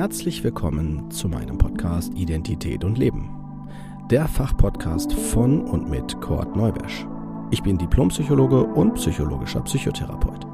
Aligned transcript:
Herzlich 0.00 0.42
willkommen 0.42 1.10
zu 1.10 1.28
meinem 1.28 1.58
Podcast 1.58 2.14
Identität 2.14 2.84
und 2.84 2.96
Leben. 2.96 3.28
Der 4.10 4.26
Fachpodcast 4.26 5.12
von 5.12 5.60
und 5.60 5.90
mit 5.90 6.18
Kurt 6.22 6.56
Neubersch. 6.56 7.06
Ich 7.50 7.62
bin 7.62 7.76
Diplompsychologe 7.76 8.64
und 8.64 8.94
psychologischer 8.94 9.60
Psychotherapeut. 9.60 10.46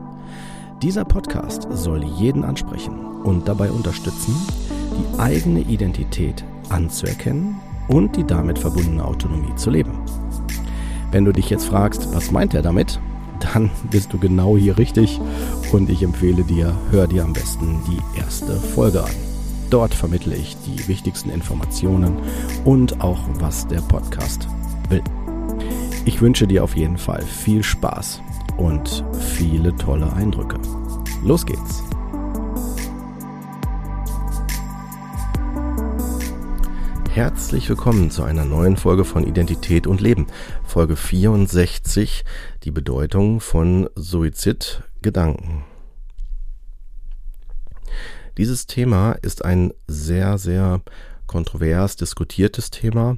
Dieser 0.83 1.05
Podcast 1.05 1.69
soll 1.71 2.03
jeden 2.19 2.43
ansprechen 2.43 2.99
und 3.23 3.47
dabei 3.47 3.71
unterstützen, 3.71 4.35
die 4.99 5.21
eigene 5.21 5.61
Identität 5.61 6.45
anzuerkennen 6.69 7.55
und 7.87 8.17
die 8.17 8.25
damit 8.25 8.59
verbundene 8.59 9.05
Autonomie 9.05 9.55
zu 9.55 9.71
leben. 9.71 9.97
Wenn 11.13 11.25
du 11.25 11.31
dich 11.31 11.51
jetzt 11.51 11.67
fragst, 11.67 12.13
was 12.13 12.33
meint 12.33 12.53
er 12.53 12.63
damit, 12.63 12.99
dann 13.39 13.71
bist 13.93 14.13
du 14.13 14.19
genau 14.19 14.57
hier 14.57 14.77
richtig 14.77 15.21
und 15.71 15.89
ich 15.89 16.03
empfehle 16.03 16.43
dir, 16.43 16.75
hör 16.91 17.07
dir 17.07 17.23
am 17.23 17.33
besten 17.33 17.81
die 17.87 18.19
erste 18.19 18.57
Folge 18.57 19.05
an. 19.05 19.36
Dort 19.71 19.95
vermittle 19.95 20.37
ich 20.37 20.57
die 20.59 20.87
wichtigsten 20.87 21.31
Informationen 21.31 22.17
und 22.65 23.01
auch, 23.01 23.21
was 23.35 23.67
der 23.67 23.81
Podcast 23.81 24.49
will. 24.89 25.03
Ich 26.05 26.21
wünsche 26.21 26.47
dir 26.47 26.63
auf 26.63 26.77
jeden 26.77 26.99
Fall 26.99 27.23
viel 27.23 27.65
Spaß 27.65 28.21
und 28.59 29.05
viele 29.35 29.75
tolle 29.75 30.13
Eindrücke. 30.13 30.59
Los 31.25 31.45
geht's! 31.45 31.83
Herzlich 37.11 37.69
willkommen 37.69 38.11
zu 38.11 38.23
einer 38.23 38.45
neuen 38.45 38.77
Folge 38.77 39.05
von 39.05 39.27
Identität 39.27 39.87
und 39.87 40.03
Leben. 40.03 40.27
Folge 40.65 40.97
64, 40.97 42.25
die 42.63 42.71
Bedeutung 42.71 43.41
von 43.41 43.89
Suizidgedanken. 43.97 45.65
Dieses 48.39 48.67
Thema 48.67 49.13
ist 49.23 49.45
ein 49.47 49.73
sehr, 49.87 50.37
sehr 50.37 50.83
kontrovers 51.27 51.97
diskutiertes 51.97 52.71
Thema. 52.71 53.17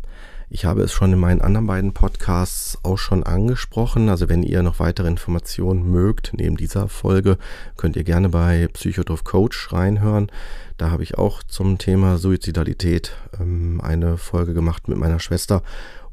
Ich 0.48 0.64
habe 0.64 0.82
es 0.82 0.92
schon 0.92 1.12
in 1.12 1.18
meinen 1.18 1.42
anderen 1.42 1.66
beiden 1.66 1.92
Podcasts 1.92 2.78
auch 2.84 2.98
schon 2.98 3.24
angesprochen. 3.24 4.08
Also 4.08 4.28
wenn 4.28 4.44
ihr 4.44 4.62
noch 4.62 4.78
weitere 4.78 5.08
Informationen 5.08 5.90
mögt, 5.90 6.32
neben 6.34 6.56
dieser 6.56 6.88
Folge, 6.88 7.36
könnt 7.76 7.96
ihr 7.96 8.04
gerne 8.04 8.28
bei 8.28 8.68
Psychodorf 8.72 9.24
Coach 9.24 9.72
reinhören. 9.72 10.30
Da 10.76 10.90
habe 10.90 11.02
ich 11.02 11.18
auch 11.18 11.42
zum 11.42 11.78
Thema 11.78 12.16
Suizidalität 12.16 13.16
ähm, 13.40 13.80
eine 13.82 14.18
Folge 14.18 14.54
gemacht 14.54 14.86
mit 14.86 14.98
meiner 14.98 15.18
Schwester. 15.18 15.62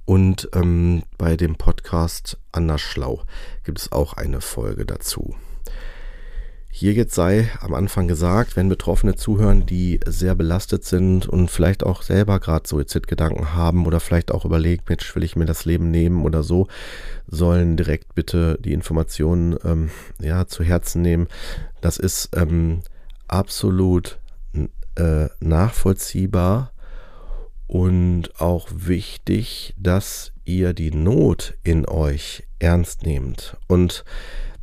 Und 0.03 0.49
ähm, 0.53 1.03
bei 1.19 1.37
dem 1.37 1.55
Podcast 1.55 2.39
Anders 2.51 2.81
Schlau 2.81 3.21
gibt 3.63 3.79
es 3.79 3.91
auch 3.91 4.13
eine 4.13 4.41
Folge 4.41 4.85
dazu. 4.85 5.35
Hier 6.77 6.91
jetzt 6.91 7.15
sei 7.15 7.49
am 7.61 7.73
Anfang 7.73 8.05
gesagt, 8.09 8.57
wenn 8.57 8.67
Betroffene 8.67 9.15
zuhören, 9.15 9.65
die 9.65 10.01
sehr 10.05 10.35
belastet 10.35 10.83
sind 10.83 11.25
und 11.25 11.49
vielleicht 11.49 11.85
auch 11.85 12.01
selber 12.01 12.41
gerade 12.41 12.67
Suizidgedanken 12.67 13.53
haben 13.53 13.85
oder 13.85 14.01
vielleicht 14.01 14.29
auch 14.29 14.43
überlegen, 14.43 14.83
Mensch, 14.89 15.15
will 15.15 15.23
ich 15.23 15.37
mir 15.37 15.45
das 15.45 15.63
Leben 15.63 15.89
nehmen 15.89 16.25
oder 16.25 16.43
so, 16.43 16.67
sollen 17.27 17.77
direkt 17.77 18.13
bitte 18.13 18.57
die 18.59 18.73
Informationen 18.73 19.55
ähm, 19.63 19.89
ja, 20.19 20.47
zu 20.47 20.65
Herzen 20.65 21.01
nehmen. 21.01 21.29
Das 21.79 21.95
ist 21.95 22.31
ähm, 22.35 22.81
absolut 23.29 24.19
äh, 24.97 25.29
nachvollziehbar 25.39 26.73
und 27.67 28.41
auch 28.41 28.67
wichtig, 28.69 29.73
dass 29.77 30.33
ihr 30.43 30.73
die 30.73 30.91
Not 30.91 31.53
in 31.63 31.87
euch 31.87 32.43
ernst 32.59 33.03
nehmt. 33.03 33.55
Und 33.67 34.03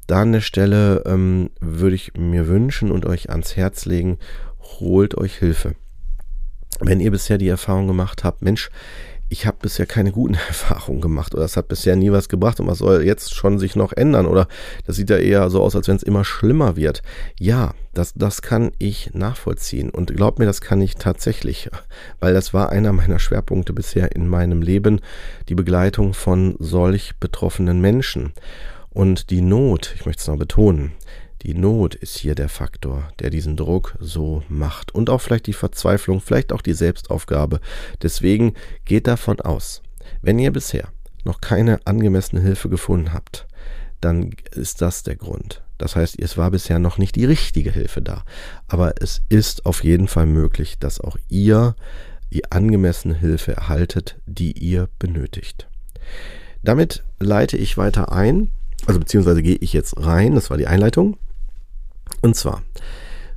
da 0.06 0.22
an 0.22 0.32
der 0.32 0.40
Stelle 0.40 1.02
ähm, 1.06 1.50
würde 1.60 1.94
ich 1.94 2.12
mir 2.16 2.48
wünschen 2.48 2.90
und 2.90 3.06
euch 3.06 3.30
ans 3.30 3.56
Herz 3.56 3.84
legen, 3.84 4.18
holt 4.80 5.16
euch 5.16 5.36
Hilfe. 5.38 5.74
Wenn 6.80 7.00
ihr 7.00 7.10
bisher 7.10 7.38
die 7.38 7.48
Erfahrung 7.48 7.86
gemacht 7.86 8.24
habt, 8.24 8.42
Mensch, 8.42 8.70
ich 9.32 9.46
habe 9.46 9.56
bisher 9.62 9.86
keine 9.86 10.12
guten 10.12 10.34
Erfahrungen 10.48 11.00
gemacht 11.00 11.34
oder 11.34 11.44
es 11.44 11.56
hat 11.56 11.68
bisher 11.68 11.96
nie 11.96 12.12
was 12.12 12.28
gebracht 12.28 12.60
und 12.60 12.66
was 12.66 12.78
soll 12.78 13.02
jetzt 13.02 13.34
schon 13.34 13.58
sich 13.58 13.76
noch 13.76 13.92
ändern 13.92 14.26
oder 14.26 14.46
das 14.86 14.96
sieht 14.96 15.08
ja 15.08 15.16
eher 15.16 15.48
so 15.48 15.62
aus, 15.62 15.74
als 15.74 15.88
wenn 15.88 15.96
es 15.96 16.02
immer 16.02 16.24
schlimmer 16.24 16.76
wird. 16.76 17.02
Ja, 17.40 17.74
das, 17.94 18.12
das 18.14 18.42
kann 18.42 18.72
ich 18.78 19.14
nachvollziehen 19.14 19.88
und 19.90 20.14
glaubt 20.14 20.38
mir, 20.38 20.44
das 20.44 20.60
kann 20.60 20.82
ich 20.82 20.96
tatsächlich, 20.96 21.70
weil 22.20 22.34
das 22.34 22.52
war 22.52 22.70
einer 22.70 22.92
meiner 22.92 23.18
Schwerpunkte 23.18 23.72
bisher 23.72 24.14
in 24.14 24.28
meinem 24.28 24.60
Leben, 24.60 25.00
die 25.48 25.54
Begleitung 25.54 26.12
von 26.12 26.54
solch 26.58 27.12
betroffenen 27.18 27.80
Menschen. 27.80 28.34
Und 28.92 29.30
die 29.30 29.40
Not, 29.40 29.92
ich 29.94 30.06
möchte 30.06 30.20
es 30.20 30.28
noch 30.28 30.38
betonen, 30.38 30.92
die 31.42 31.54
Not 31.54 31.94
ist 31.94 32.18
hier 32.18 32.34
der 32.34 32.48
Faktor, 32.48 33.08
der 33.18 33.30
diesen 33.30 33.56
Druck 33.56 33.96
so 33.98 34.42
macht. 34.48 34.94
Und 34.94 35.10
auch 35.10 35.20
vielleicht 35.20 35.46
die 35.46 35.52
Verzweiflung, 35.52 36.20
vielleicht 36.20 36.52
auch 36.52 36.62
die 36.62 36.74
Selbstaufgabe. 36.74 37.60
Deswegen 38.00 38.54
geht 38.84 39.06
davon 39.06 39.40
aus, 39.40 39.82
wenn 40.20 40.38
ihr 40.38 40.52
bisher 40.52 40.88
noch 41.24 41.40
keine 41.40 41.80
angemessene 41.84 42.40
Hilfe 42.40 42.68
gefunden 42.68 43.12
habt, 43.12 43.46
dann 44.00 44.34
ist 44.52 44.82
das 44.82 45.02
der 45.02 45.16
Grund. 45.16 45.62
Das 45.78 45.96
heißt, 45.96 46.18
es 46.20 46.36
war 46.36 46.50
bisher 46.50 46.78
noch 46.78 46.98
nicht 46.98 47.16
die 47.16 47.24
richtige 47.24 47.72
Hilfe 47.72 48.02
da. 48.02 48.24
Aber 48.68 48.94
es 49.00 49.22
ist 49.28 49.66
auf 49.66 49.82
jeden 49.82 50.06
Fall 50.06 50.26
möglich, 50.26 50.78
dass 50.78 51.00
auch 51.00 51.16
ihr 51.28 51.74
die 52.32 52.50
angemessene 52.50 53.14
Hilfe 53.14 53.56
erhaltet, 53.56 54.18
die 54.26 54.52
ihr 54.52 54.88
benötigt. 54.98 55.68
Damit 56.62 57.02
leite 57.18 57.56
ich 57.56 57.76
weiter 57.76 58.12
ein 58.12 58.52
also 58.86 58.98
beziehungsweise 58.98 59.42
gehe 59.42 59.56
ich 59.56 59.72
jetzt 59.72 59.96
rein, 59.96 60.34
das 60.34 60.50
war 60.50 60.56
die 60.56 60.66
Einleitung. 60.66 61.16
Und 62.20 62.36
zwar 62.36 62.62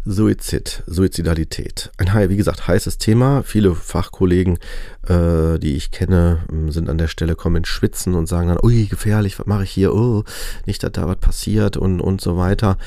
Suizid, 0.07 0.83
Suizidalität. 0.85 1.91
Ein, 1.97 2.29
wie 2.29 2.37
gesagt, 2.37 2.67
heißes 2.67 2.99
Thema. 2.99 3.41
Viele 3.41 3.73
Fachkollegen, 3.73 4.59
äh, 5.07 5.57
die 5.57 5.75
ich 5.75 5.89
kenne, 5.89 6.45
sind 6.67 6.89
an 6.89 6.99
der 6.99 7.07
Stelle, 7.07 7.35
kommen 7.35 7.55
ins 7.57 7.69
Schwitzen 7.69 8.13
und 8.13 8.27
sagen 8.27 8.49
dann, 8.49 8.59
ui, 8.61 8.85
gefährlich, 8.85 9.39
was 9.39 9.47
mache 9.47 9.63
ich 9.63 9.71
hier? 9.71 9.95
Oh, 9.95 10.23
nicht, 10.67 10.83
dass 10.83 10.91
da 10.91 11.07
was 11.07 11.17
passiert 11.17 11.75
und, 11.75 12.01
und 12.01 12.21
so 12.21 12.37
weiter. 12.37 12.77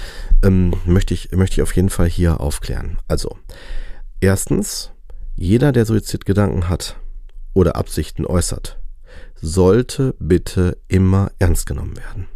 Ähm, 0.44 0.74
möchte, 0.86 1.12
ich, 1.12 1.32
möchte 1.32 1.54
ich 1.54 1.62
auf 1.62 1.74
jeden 1.74 1.90
Fall 1.90 2.08
hier 2.08 2.40
aufklären. 2.40 2.98
Also, 3.08 3.36
erstens, 4.20 4.92
jeder, 5.34 5.72
der 5.72 5.86
Suizidgedanken 5.86 6.68
hat 6.68 6.96
oder 7.52 7.74
Absichten 7.74 8.26
äußert, 8.26 8.78
sollte 9.34 10.14
bitte 10.20 10.78
immer 10.86 11.32
ernst 11.40 11.66
genommen 11.66 11.96
werden 11.96 12.28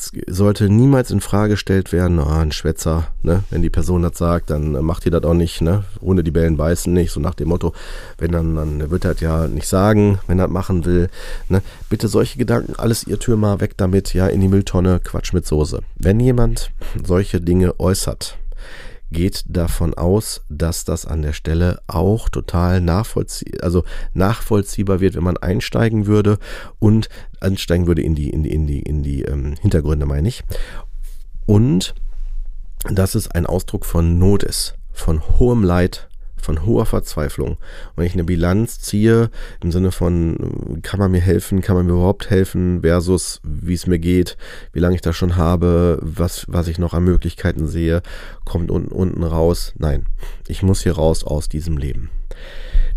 es 0.00 0.12
sollte 0.34 0.70
niemals 0.70 1.10
in 1.10 1.20
Frage 1.20 1.52
gestellt 1.52 1.92
werden, 1.92 2.18
oh, 2.18 2.26
ein 2.26 2.52
Schwätzer, 2.52 3.08
ne? 3.22 3.44
wenn 3.50 3.60
die 3.60 3.68
Person 3.68 4.02
das 4.02 4.16
sagt, 4.16 4.48
dann 4.48 4.72
macht 4.84 5.04
ihr 5.04 5.12
das 5.12 5.24
auch 5.24 5.34
nicht, 5.34 5.60
ne? 5.60 5.84
ohne 6.00 6.24
die 6.24 6.30
Bällen 6.30 6.56
beißen 6.56 6.92
nicht, 6.92 7.12
so 7.12 7.20
nach 7.20 7.34
dem 7.34 7.48
Motto, 7.48 7.74
wenn 8.16 8.32
dann, 8.32 8.56
dann 8.56 8.90
wird 8.90 9.04
er 9.04 9.12
das 9.12 9.20
ja 9.20 9.46
nicht 9.46 9.68
sagen, 9.68 10.18
wenn 10.26 10.38
er 10.38 10.46
das 10.46 10.52
machen 10.52 10.86
will. 10.86 11.10
Ne? 11.48 11.60
Bitte 11.90 12.08
solche 12.08 12.38
Gedanken, 12.38 12.74
alles 12.78 13.06
ihr 13.06 13.18
Türmer 13.18 13.60
weg 13.60 13.76
damit, 13.76 14.14
ja, 14.14 14.26
in 14.26 14.40
die 14.40 14.48
Mülltonne, 14.48 15.00
Quatsch 15.00 15.34
mit 15.34 15.46
Soße. 15.46 15.82
Wenn 15.96 16.18
jemand 16.18 16.70
solche 17.04 17.40
Dinge 17.40 17.78
äußert, 17.78 18.38
geht 19.10 19.44
davon 19.46 19.94
aus, 19.94 20.42
dass 20.48 20.84
das 20.84 21.06
an 21.06 21.22
der 21.22 21.32
Stelle 21.32 21.80
auch 21.86 22.28
total 22.28 22.80
nachvollzieh 22.80 23.60
also 23.60 23.84
nachvollziehbar 24.14 25.00
wird, 25.00 25.16
wenn 25.16 25.24
man 25.24 25.36
einsteigen 25.36 26.06
würde 26.06 26.38
und 26.78 27.08
einsteigen 27.40 27.86
würde 27.86 28.02
in 28.02 28.14
die, 28.14 28.30
in 28.30 28.42
die, 28.42 28.50
in 28.50 28.66
die, 28.66 28.80
in 28.80 29.02
die 29.02 29.22
ähm, 29.22 29.54
Hintergründe, 29.60 30.06
meine 30.06 30.28
ich. 30.28 30.42
Und 31.46 31.94
dass 32.84 33.14
es 33.14 33.30
ein 33.30 33.46
Ausdruck 33.46 33.84
von 33.84 34.18
Not 34.18 34.42
ist, 34.42 34.74
von 34.92 35.22
hohem 35.38 35.64
Leid, 35.64 36.09
von 36.40 36.64
hoher 36.64 36.86
Verzweiflung. 36.86 37.56
Wenn 37.96 38.06
ich 38.06 38.14
eine 38.14 38.24
Bilanz 38.24 38.80
ziehe, 38.80 39.30
im 39.62 39.72
Sinne 39.72 39.92
von, 39.92 40.80
kann 40.82 41.00
man 41.00 41.10
mir 41.10 41.20
helfen, 41.20 41.60
kann 41.60 41.76
man 41.76 41.86
mir 41.86 41.92
überhaupt 41.92 42.30
helfen, 42.30 42.80
versus 42.82 43.40
wie 43.44 43.74
es 43.74 43.86
mir 43.86 43.98
geht, 43.98 44.36
wie 44.72 44.80
lange 44.80 44.94
ich 44.94 45.02
das 45.02 45.16
schon 45.16 45.36
habe, 45.36 45.98
was, 46.02 46.46
was 46.48 46.68
ich 46.68 46.78
noch 46.78 46.94
an 46.94 47.04
Möglichkeiten 47.04 47.66
sehe, 47.66 48.02
kommt 48.44 48.70
unten, 48.70 48.92
unten 48.92 49.22
raus. 49.22 49.72
Nein, 49.78 50.06
ich 50.48 50.62
muss 50.62 50.82
hier 50.82 50.94
raus 50.94 51.24
aus 51.24 51.48
diesem 51.48 51.76
Leben. 51.76 52.10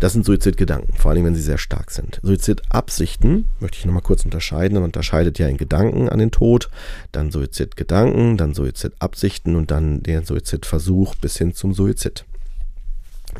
Das 0.00 0.12
sind 0.12 0.24
Suizidgedanken, 0.24 0.94
vor 0.96 1.10
allem 1.10 1.24
wenn 1.24 1.34
sie 1.34 1.40
sehr 1.40 1.58
stark 1.58 1.90
sind. 1.90 2.20
Suizidabsichten 2.22 3.48
möchte 3.60 3.78
ich 3.78 3.86
nochmal 3.86 4.02
kurz 4.02 4.24
unterscheiden. 4.24 4.74
Man 4.74 4.84
unterscheidet 4.84 5.38
ja 5.38 5.48
in 5.48 5.56
Gedanken 5.56 6.08
an 6.08 6.18
den 6.18 6.30
Tod, 6.30 6.68
dann 7.12 7.30
Suizidgedanken, 7.30 8.36
dann 8.36 8.54
Suizidabsichten 8.54 9.56
und 9.56 9.70
dann 9.70 10.02
den 10.02 10.24
Suizidversuch 10.24 11.14
bis 11.16 11.38
hin 11.38 11.54
zum 11.54 11.74
Suizid. 11.74 12.24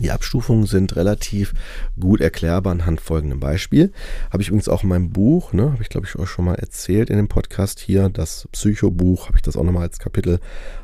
Die 0.00 0.10
Abstufungen 0.10 0.66
sind 0.66 0.96
relativ 0.96 1.52
gut 1.98 2.20
erklärbar 2.20 2.72
anhand 2.72 3.00
folgendem 3.00 3.40
Beispiel. 3.40 3.92
Habe 4.30 4.42
ich 4.42 4.48
übrigens 4.48 4.68
auch 4.68 4.82
in 4.82 4.88
meinem 4.88 5.10
Buch, 5.10 5.52
ne, 5.52 5.72
habe 5.72 5.82
ich 5.82 5.88
glaube 5.88 6.06
ich 6.06 6.16
euch 6.16 6.28
schon 6.28 6.44
mal 6.44 6.54
erzählt 6.54 7.10
in 7.10 7.16
dem 7.16 7.28
Podcast 7.28 7.80
hier, 7.80 8.08
das 8.08 8.48
Psychobuch, 8.52 9.28
habe 9.28 9.38
ich 9.38 9.42
das 9.42 9.56
auch 9.56 9.64
nochmal 9.64 9.82
als 9.82 9.98
Kapitel 9.98 10.40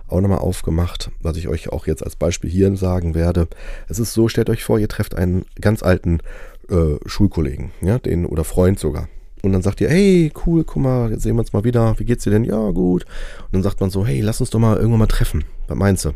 auch 0.08 0.20
nochmal 0.20 0.38
aufgemacht, 0.38 1.10
was 1.20 1.36
ich 1.36 1.48
euch 1.48 1.70
auch 1.70 1.86
jetzt 1.86 2.02
als 2.02 2.16
Beispiel 2.16 2.50
hier 2.50 2.74
sagen 2.76 3.14
werde. 3.14 3.48
Es 3.88 3.98
ist 3.98 4.12
so, 4.12 4.28
stellt 4.28 4.50
euch 4.50 4.64
vor, 4.64 4.78
ihr 4.78 4.88
trefft 4.88 5.14
einen 5.14 5.44
ganz 5.60 5.82
alten 5.82 6.20
äh, 6.68 6.96
Schulkollegen, 7.06 7.70
ja, 7.80 7.98
den 7.98 8.26
oder 8.26 8.44
Freund 8.44 8.78
sogar. 8.78 9.08
Und 9.42 9.52
dann 9.52 9.62
sagt 9.62 9.80
ihr, 9.80 9.88
hey, 9.88 10.32
cool, 10.46 10.64
guck 10.64 10.82
mal, 10.82 11.10
jetzt 11.10 11.22
sehen 11.22 11.34
wir 11.36 11.40
uns 11.40 11.52
mal 11.52 11.64
wieder. 11.64 11.98
Wie 11.98 12.04
geht's 12.04 12.24
dir 12.24 12.30
denn? 12.30 12.44
Ja, 12.44 12.70
gut. 12.70 13.04
Und 13.44 13.54
dann 13.54 13.62
sagt 13.62 13.80
man 13.80 13.90
so, 13.90 14.06
hey, 14.06 14.20
lass 14.20 14.40
uns 14.40 14.50
doch 14.50 14.58
mal 14.58 14.76
irgendwann 14.76 14.98
mal 14.98 15.06
treffen. 15.06 15.44
Was 15.66 15.78
meinst 15.78 16.04
du? 16.04 16.10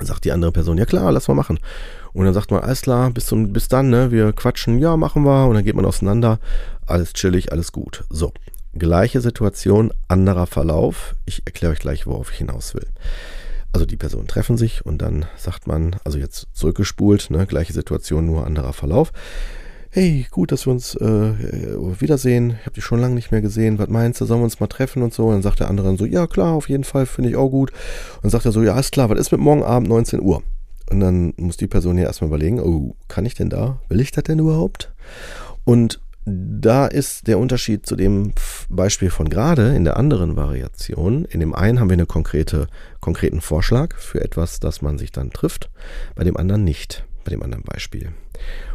Sagt 0.00 0.24
die 0.24 0.32
andere 0.32 0.52
Person, 0.52 0.78
ja 0.78 0.86
klar, 0.86 1.12
lass 1.12 1.28
mal 1.28 1.34
machen. 1.34 1.58
Und 2.12 2.24
dann 2.24 2.34
sagt 2.34 2.50
man, 2.50 2.62
alles 2.62 2.82
klar, 2.82 3.10
bis, 3.10 3.26
zum, 3.26 3.52
bis 3.52 3.68
dann, 3.68 3.90
ne, 3.90 4.10
wir 4.10 4.32
quatschen, 4.32 4.78
ja, 4.78 4.96
machen 4.96 5.24
wir. 5.24 5.46
Und 5.46 5.54
dann 5.54 5.64
geht 5.64 5.76
man 5.76 5.84
auseinander, 5.84 6.38
alles 6.86 7.12
chillig, 7.12 7.52
alles 7.52 7.72
gut. 7.72 8.04
So, 8.10 8.32
gleiche 8.74 9.20
Situation, 9.20 9.92
anderer 10.08 10.46
Verlauf. 10.46 11.14
Ich 11.26 11.42
erkläre 11.44 11.72
euch 11.72 11.80
gleich, 11.80 12.06
worauf 12.06 12.30
ich 12.32 12.38
hinaus 12.38 12.74
will. 12.74 12.86
Also 13.72 13.86
die 13.86 13.96
Personen 13.96 14.26
treffen 14.26 14.56
sich 14.56 14.84
und 14.84 14.98
dann 14.98 15.26
sagt 15.36 15.68
man, 15.68 15.96
also 16.04 16.18
jetzt 16.18 16.48
zurückgespult, 16.54 17.30
ne, 17.30 17.46
gleiche 17.46 17.72
Situation, 17.72 18.26
nur 18.26 18.44
anderer 18.46 18.72
Verlauf. 18.72 19.12
Hey, 19.92 20.24
gut, 20.30 20.52
dass 20.52 20.66
wir 20.66 20.72
uns 20.72 20.94
äh, 20.94 21.32
wiedersehen. 22.00 22.50
Ich 22.60 22.66
habe 22.66 22.74
dich 22.74 22.84
schon 22.84 23.00
lange 23.00 23.16
nicht 23.16 23.32
mehr 23.32 23.40
gesehen. 23.40 23.80
Was 23.80 23.88
meinst 23.88 24.20
du, 24.20 24.24
sollen 24.24 24.38
wir 24.38 24.44
uns 24.44 24.60
mal 24.60 24.68
treffen 24.68 25.02
und 25.02 25.12
so? 25.12 25.26
Und 25.26 25.32
dann 25.32 25.42
sagt 25.42 25.58
der 25.58 25.68
andere 25.68 25.88
dann 25.88 25.96
so, 25.96 26.06
ja 26.06 26.28
klar, 26.28 26.52
auf 26.54 26.68
jeden 26.68 26.84
Fall, 26.84 27.06
finde 27.06 27.30
ich 27.30 27.36
auch 27.36 27.48
gut. 27.48 27.72
Und 27.72 28.22
dann 28.22 28.30
sagt 28.30 28.44
er 28.44 28.52
so, 28.52 28.62
ja, 28.62 28.78
ist 28.78 28.92
klar, 28.92 29.10
was 29.10 29.18
ist 29.18 29.32
mit 29.32 29.40
morgen 29.40 29.64
Abend 29.64 29.88
19 29.88 30.20
Uhr? 30.20 30.44
Und 30.90 31.00
dann 31.00 31.34
muss 31.38 31.56
die 31.56 31.66
Person 31.66 31.98
ja 31.98 32.04
erstmal 32.04 32.28
überlegen, 32.28 32.60
oh, 32.60 32.94
kann 33.08 33.26
ich 33.26 33.34
denn 33.34 33.50
da? 33.50 33.80
Will 33.88 34.00
ich 34.00 34.12
das 34.12 34.22
denn 34.22 34.38
überhaupt? 34.38 34.92
Und 35.64 36.00
da 36.24 36.86
ist 36.86 37.26
der 37.26 37.40
Unterschied 37.40 37.84
zu 37.84 37.96
dem 37.96 38.32
Beispiel 38.68 39.10
von 39.10 39.28
gerade 39.28 39.74
in 39.74 39.82
der 39.82 39.96
anderen 39.96 40.36
Variation. 40.36 41.24
In 41.24 41.40
dem 41.40 41.52
einen 41.52 41.80
haben 41.80 41.90
wir 41.90 41.94
einen 41.94 42.06
konkrete, 42.06 42.68
konkreten 43.00 43.40
Vorschlag 43.40 43.96
für 43.96 44.20
etwas, 44.20 44.60
das 44.60 44.82
man 44.82 44.98
sich 44.98 45.10
dann 45.10 45.30
trifft, 45.30 45.68
bei 46.14 46.22
dem 46.22 46.36
anderen 46.36 46.62
nicht, 46.62 47.04
bei 47.24 47.30
dem 47.30 47.42
anderen 47.42 47.64
Beispiel. 47.64 48.12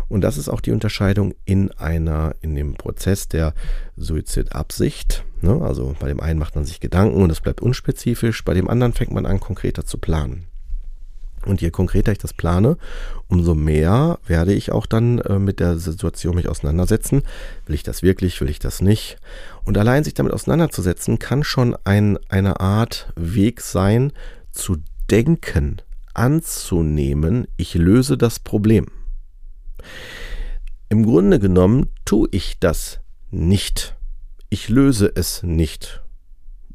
Und 0.07 0.21
das 0.21 0.37
ist 0.37 0.49
auch 0.49 0.61
die 0.61 0.71
Unterscheidung 0.71 1.33
in 1.45 1.71
einer, 1.71 2.35
in 2.41 2.55
dem 2.55 2.75
Prozess 2.75 3.27
der 3.27 3.53
Suizidabsicht. 3.97 5.23
Ne? 5.41 5.61
Also 5.61 5.95
bei 5.99 6.07
dem 6.07 6.19
einen 6.19 6.39
macht 6.39 6.55
man 6.55 6.65
sich 6.65 6.79
Gedanken 6.79 7.21
und 7.21 7.31
es 7.31 7.41
bleibt 7.41 7.61
unspezifisch, 7.61 8.43
bei 8.43 8.53
dem 8.53 8.69
anderen 8.69 8.93
fängt 8.93 9.11
man 9.11 9.25
an, 9.25 9.39
konkreter 9.39 9.85
zu 9.85 9.97
planen. 9.97 10.45
Und 11.45 11.61
je 11.61 11.69
konkreter 11.69 12.11
ich 12.11 12.17
das 12.17 12.33
plane, 12.33 12.77
umso 13.27 13.53
mehr 13.53 14.17
werde 14.25 14.53
ich 14.53 14.71
auch 14.71 14.85
dann 14.85 15.19
äh, 15.19 15.37
mit 15.39 15.59
der 15.59 15.77
Situation 15.77 16.35
mich 16.35 16.49
auseinandersetzen. 16.49 17.21
Will 17.67 17.75
ich 17.75 17.83
das 17.83 18.01
wirklich, 18.01 18.41
will 18.41 18.49
ich 18.49 18.59
das 18.59 18.81
nicht? 18.81 19.17
Und 19.63 19.77
allein 19.77 20.03
sich 20.03 20.15
damit 20.15 20.33
auseinanderzusetzen, 20.33 21.19
kann 21.19 21.43
schon 21.43 21.77
ein, 21.83 22.17
eine 22.29 22.59
Art 22.59 23.13
Weg 23.15 23.61
sein, 23.61 24.11
zu 24.51 24.77
denken, 25.11 25.81
anzunehmen, 26.13 27.47
ich 27.57 27.75
löse 27.75 28.17
das 28.17 28.39
Problem. 28.39 28.87
Im 30.89 31.05
Grunde 31.05 31.39
genommen 31.39 31.89
tue 32.05 32.27
ich 32.31 32.59
das 32.59 32.99
nicht. 33.31 33.95
Ich 34.49 34.69
löse 34.69 35.11
es 35.13 35.43
nicht. 35.43 36.03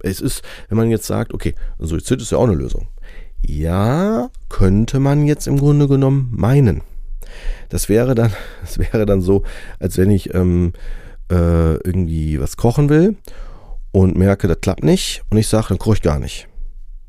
Es 0.03 0.21
ist, 0.21 0.43
wenn 0.69 0.79
man 0.79 0.91
jetzt 0.91 1.07
sagt, 1.07 1.33
okay, 1.33 1.55
Suizid 1.79 2.21
ist 2.21 2.33
ja 2.33 2.39
auch 2.39 2.45
eine 2.45 2.55
Lösung. 2.55 2.89
Ja, 3.43 4.31
könnte 4.49 4.99
man 4.99 5.25
jetzt 5.27 5.47
im 5.47 5.59
Grunde 5.59 5.89
genommen 5.89 6.31
meinen. 6.33 6.83
Das 7.69 7.89
wäre 7.89 8.15
dann, 8.15 8.33
das 8.62 8.79
wäre 8.79 9.07
dann 9.07 9.21
so, 9.21 9.43
als 9.79 9.97
wenn 9.99 10.11
ich 10.11 10.35
ähm, 10.35 10.73
äh, 11.31 11.75
irgendwie 11.77 12.41
was 12.41 12.56
kochen 12.56 12.89
will 12.89 13.17
und 13.93 14.17
merke, 14.17 14.49
das 14.49 14.61
klappt 14.61 14.85
nicht 14.85 15.23
und 15.31 15.39
ich 15.39 15.49
sage, 15.49 15.69
dann 15.69 15.79
koche 15.79 15.97
ich 15.97 16.03
gar 16.03 16.19
nicht. 16.19 16.49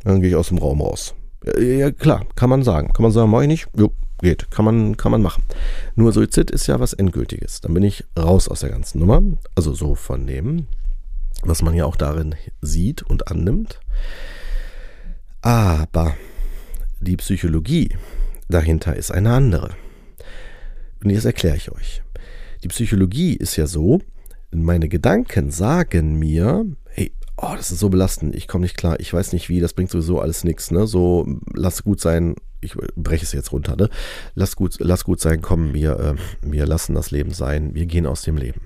Dann 0.03 0.21
gehe 0.21 0.29
ich 0.29 0.35
aus 0.35 0.49
dem 0.49 0.57
Raum 0.57 0.81
raus. 0.81 1.15
Ja, 1.45 1.59
ja, 1.59 1.91
klar, 1.91 2.25
kann 2.35 2.49
man 2.49 2.63
sagen. 2.63 2.93
Kann 2.93 3.03
man 3.03 3.11
sagen, 3.11 3.29
mache 3.29 3.43
ich 3.43 3.47
nicht? 3.47 3.67
Jo, 3.75 3.91
geht. 4.21 4.49
Kann 4.51 4.65
man, 4.65 4.97
kann 4.97 5.11
man 5.11 5.21
machen. 5.21 5.43
Nur 5.95 6.13
Suizid 6.13 6.51
ist 6.51 6.67
ja 6.67 6.79
was 6.79 6.93
Endgültiges. 6.93 7.61
Dann 7.61 7.73
bin 7.73 7.83
ich 7.83 8.05
raus 8.17 8.47
aus 8.47 8.61
der 8.61 8.69
ganzen 8.69 8.99
Nummer. 8.99 9.21
Also 9.55 9.73
so 9.73 9.95
von 9.95 10.25
dem, 10.27 10.67
was 11.43 11.61
man 11.61 11.73
ja 11.73 11.85
auch 11.85 11.95
darin 11.95 12.35
sieht 12.61 13.03
und 13.03 13.27
annimmt. 13.27 13.79
Aber 15.41 16.15
die 16.99 17.17
Psychologie 17.17 17.95
dahinter 18.47 18.95
ist 18.95 19.11
eine 19.11 19.33
andere. 19.33 19.71
Und 21.03 21.09
jetzt 21.09 21.25
erkläre 21.25 21.57
ich 21.57 21.71
euch. 21.71 22.03
Die 22.63 22.67
Psychologie 22.67 23.33
ist 23.33 23.55
ja 23.55 23.65
so, 23.65 23.99
meine 24.51 24.87
Gedanken 24.87 25.49
sagen 25.49 26.19
mir, 26.19 26.65
hey, 26.89 27.11
oh, 27.37 27.53
das 27.55 27.71
ist 27.71 27.79
so 27.79 27.89
belastend, 27.89 28.35
ich 28.35 28.47
komme 28.47 28.63
nicht 28.63 28.77
klar, 28.77 28.99
ich 28.99 29.11
weiß 29.11 29.33
nicht 29.33 29.49
wie, 29.49 29.59
das 29.59 29.73
bringt 29.73 29.89
sowieso 29.89 30.19
alles 30.19 30.43
nichts, 30.43 30.69
ne? 30.69 30.85
So, 30.85 31.25
lass 31.53 31.83
gut 31.83 31.99
sein, 31.99 32.35
ich 32.61 32.75
breche 32.95 33.25
es 33.25 33.33
jetzt 33.33 33.51
runter, 33.51 33.75
ne? 33.75 33.89
Lass 34.35 34.55
gut, 34.55 34.77
lass 34.79 35.03
gut 35.03 35.19
sein, 35.19 35.41
komm, 35.41 35.73
wir, 35.73 35.99
äh, 35.99 36.15
wir 36.41 36.65
lassen 36.65 36.95
das 36.95 37.11
Leben 37.11 37.31
sein, 37.31 37.75
wir 37.75 37.85
gehen 37.85 38.05
aus 38.05 38.21
dem 38.21 38.37
Leben 38.37 38.61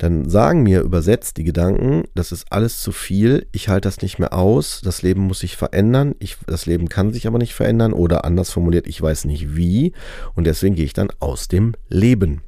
dann 0.00 0.30
sagen 0.30 0.62
mir 0.62 0.80
übersetzt 0.80 1.36
die 1.36 1.44
Gedanken, 1.44 2.04
das 2.14 2.32
ist 2.32 2.46
alles 2.50 2.80
zu 2.80 2.90
viel, 2.90 3.46
ich 3.52 3.68
halte 3.68 3.86
das 3.86 4.00
nicht 4.00 4.18
mehr 4.18 4.32
aus, 4.32 4.80
das 4.82 5.02
Leben 5.02 5.20
muss 5.20 5.40
sich 5.40 5.58
verändern, 5.58 6.14
ich, 6.20 6.38
das 6.46 6.64
Leben 6.64 6.88
kann 6.88 7.12
sich 7.12 7.26
aber 7.26 7.36
nicht 7.36 7.52
verändern 7.52 7.92
oder 7.92 8.24
anders 8.24 8.50
formuliert, 8.50 8.86
ich 8.86 9.00
weiß 9.00 9.26
nicht 9.26 9.56
wie 9.56 9.92
und 10.34 10.44
deswegen 10.44 10.74
gehe 10.74 10.86
ich 10.86 10.94
dann 10.94 11.12
aus 11.20 11.48
dem 11.48 11.74
Leben. 11.88 12.40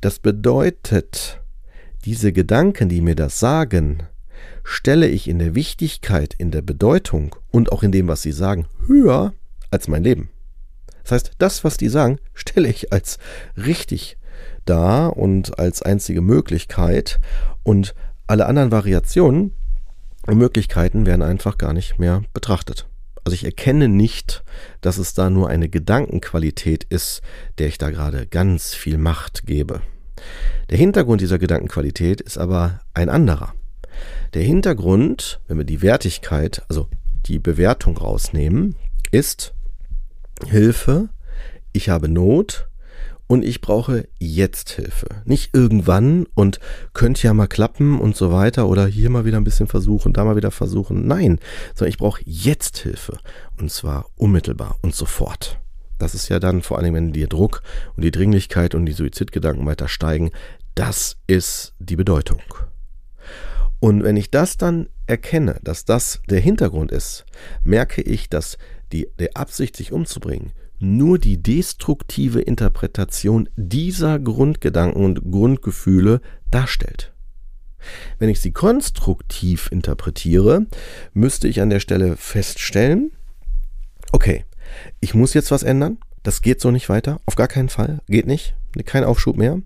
Das 0.00 0.20
bedeutet, 0.20 1.40
diese 2.04 2.32
Gedanken, 2.32 2.88
die 2.88 3.00
mir 3.00 3.16
das 3.16 3.40
sagen, 3.40 4.04
stelle 4.62 5.08
ich 5.08 5.28
in 5.28 5.38
der 5.38 5.54
Wichtigkeit, 5.54 6.34
in 6.38 6.50
der 6.50 6.62
Bedeutung 6.62 7.36
und 7.50 7.72
auch 7.72 7.82
in 7.82 7.92
dem, 7.92 8.08
was 8.08 8.22
sie 8.22 8.32
sagen, 8.32 8.66
höher 8.86 9.34
als 9.70 9.88
mein 9.88 10.04
Leben. 10.04 10.30
Das 11.02 11.12
heißt, 11.12 11.32
das, 11.38 11.64
was 11.64 11.76
die 11.76 11.88
sagen, 11.88 12.18
stelle 12.34 12.68
ich 12.68 12.92
als 12.92 13.18
richtig 13.56 14.16
da 14.64 15.06
und 15.06 15.58
als 15.58 15.82
einzige 15.82 16.20
Möglichkeit 16.20 17.20
und 17.62 17.94
alle 18.26 18.46
anderen 18.46 18.70
Variationen 18.70 19.52
und 20.26 20.38
Möglichkeiten 20.38 21.04
werden 21.04 21.22
einfach 21.22 21.58
gar 21.58 21.74
nicht 21.74 21.98
mehr 21.98 22.22
betrachtet. 22.32 22.88
Also 23.24 23.34
ich 23.34 23.44
erkenne 23.44 23.88
nicht, 23.88 24.44
dass 24.80 24.98
es 24.98 25.14
da 25.14 25.30
nur 25.30 25.48
eine 25.48 25.68
Gedankenqualität 25.68 26.84
ist, 26.84 27.22
der 27.58 27.68
ich 27.68 27.78
da 27.78 27.90
gerade 27.90 28.26
ganz 28.26 28.74
viel 28.74 28.98
Macht 28.98 29.46
gebe. 29.46 29.80
Der 30.70 30.78
Hintergrund 30.78 31.20
dieser 31.20 31.38
Gedankenqualität 31.38 32.20
ist 32.20 32.38
aber 32.38 32.80
ein 32.92 33.08
anderer. 33.08 33.54
Der 34.34 34.42
Hintergrund, 34.42 35.40
wenn 35.48 35.58
wir 35.58 35.64
die 35.64 35.82
Wertigkeit, 35.82 36.62
also 36.68 36.88
die 37.26 37.38
Bewertung 37.38 37.96
rausnehmen, 37.96 38.76
ist 39.10 39.54
Hilfe, 40.46 41.08
ich 41.72 41.88
habe 41.88 42.08
Not, 42.08 42.68
und 43.26 43.44
ich 43.44 43.60
brauche 43.60 44.06
jetzt 44.18 44.70
Hilfe. 44.70 45.06
Nicht 45.24 45.54
irgendwann 45.54 46.26
und 46.34 46.60
könnte 46.92 47.26
ja 47.26 47.34
mal 47.34 47.46
klappen 47.46 47.98
und 47.98 48.16
so 48.16 48.30
weiter 48.32 48.68
oder 48.68 48.86
hier 48.86 49.10
mal 49.10 49.24
wieder 49.24 49.38
ein 49.38 49.44
bisschen 49.44 49.66
versuchen, 49.66 50.12
da 50.12 50.24
mal 50.24 50.36
wieder 50.36 50.50
versuchen. 50.50 51.06
Nein, 51.06 51.38
sondern 51.74 51.90
ich 51.90 51.98
brauche 51.98 52.22
jetzt 52.24 52.78
Hilfe 52.78 53.18
und 53.58 53.70
zwar 53.70 54.06
unmittelbar 54.16 54.76
und 54.82 54.94
sofort. 54.94 55.58
Das 55.98 56.14
ist 56.14 56.28
ja 56.28 56.38
dann 56.38 56.62
vor 56.62 56.78
allem, 56.78 56.94
wenn 56.94 57.12
der 57.12 57.28
Druck 57.28 57.62
und 57.96 58.04
die 58.04 58.10
Dringlichkeit 58.10 58.74
und 58.74 58.84
die 58.86 58.92
Suizidgedanken 58.92 59.64
weiter 59.64 59.88
steigen, 59.88 60.30
das 60.74 61.16
ist 61.26 61.72
die 61.78 61.96
Bedeutung. 61.96 62.42
Und 63.80 64.02
wenn 64.02 64.16
ich 64.16 64.30
das 64.30 64.56
dann 64.56 64.88
erkenne, 65.06 65.60
dass 65.62 65.84
das 65.84 66.20
der 66.28 66.40
Hintergrund 66.40 66.90
ist, 66.90 67.26
merke 67.62 68.02
ich, 68.02 68.28
dass 68.28 68.56
die, 68.92 69.08
der 69.18 69.36
Absicht, 69.36 69.76
sich 69.76 69.92
umzubringen, 69.92 70.52
nur 70.78 71.18
die 71.18 71.42
destruktive 71.42 72.40
Interpretation 72.40 73.48
dieser 73.56 74.18
Grundgedanken 74.18 75.02
und 75.02 75.30
Grundgefühle 75.30 76.20
darstellt. 76.50 77.12
Wenn 78.18 78.30
ich 78.30 78.40
sie 78.40 78.52
konstruktiv 78.52 79.68
interpretiere, 79.70 80.66
müsste 81.12 81.48
ich 81.48 81.60
an 81.60 81.70
der 81.70 81.80
Stelle 81.80 82.16
feststellen, 82.16 83.12
okay, 84.12 84.44
ich 85.00 85.14
muss 85.14 85.34
jetzt 85.34 85.50
was 85.50 85.62
ändern, 85.62 85.98
das 86.22 86.40
geht 86.40 86.60
so 86.60 86.70
nicht 86.70 86.88
weiter, 86.88 87.20
auf 87.26 87.36
gar 87.36 87.48
keinen 87.48 87.68
Fall, 87.68 88.00
geht 88.08 88.26
nicht, 88.26 88.54
kein 88.86 89.04
Aufschub 89.04 89.36
mehr 89.36 89.60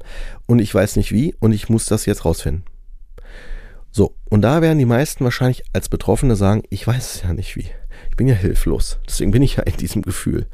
und 0.47 0.59
ich 0.59 0.75
weiß 0.75 0.97
nicht 0.97 1.12
wie 1.12 1.35
und 1.38 1.53
ich 1.53 1.69
muss 1.69 1.87
das 1.87 2.07
jetzt 2.07 2.25
rausfinden. 2.25 2.65
So, 3.90 4.16
und 4.28 4.42
da 4.42 4.62
werden 4.62 4.78
die 4.78 4.85
meisten 4.85 5.25
wahrscheinlich 5.25 5.62
als 5.73 5.88
Betroffene 5.88 6.37
sagen, 6.37 6.62
ich 6.71 6.87
weiß 6.87 7.14
es 7.14 7.23
ja 7.23 7.33
nicht 7.33 7.57
wie. 7.57 7.66
Ich 8.11 8.16
bin 8.16 8.28
ja 8.28 8.35
hilflos. 8.35 8.99
Deswegen 9.07 9.30
bin 9.30 9.42
ich 9.42 9.57
ja 9.57 9.62
in 9.62 9.76
diesem 9.76 10.02
Gefühl. 10.02 10.47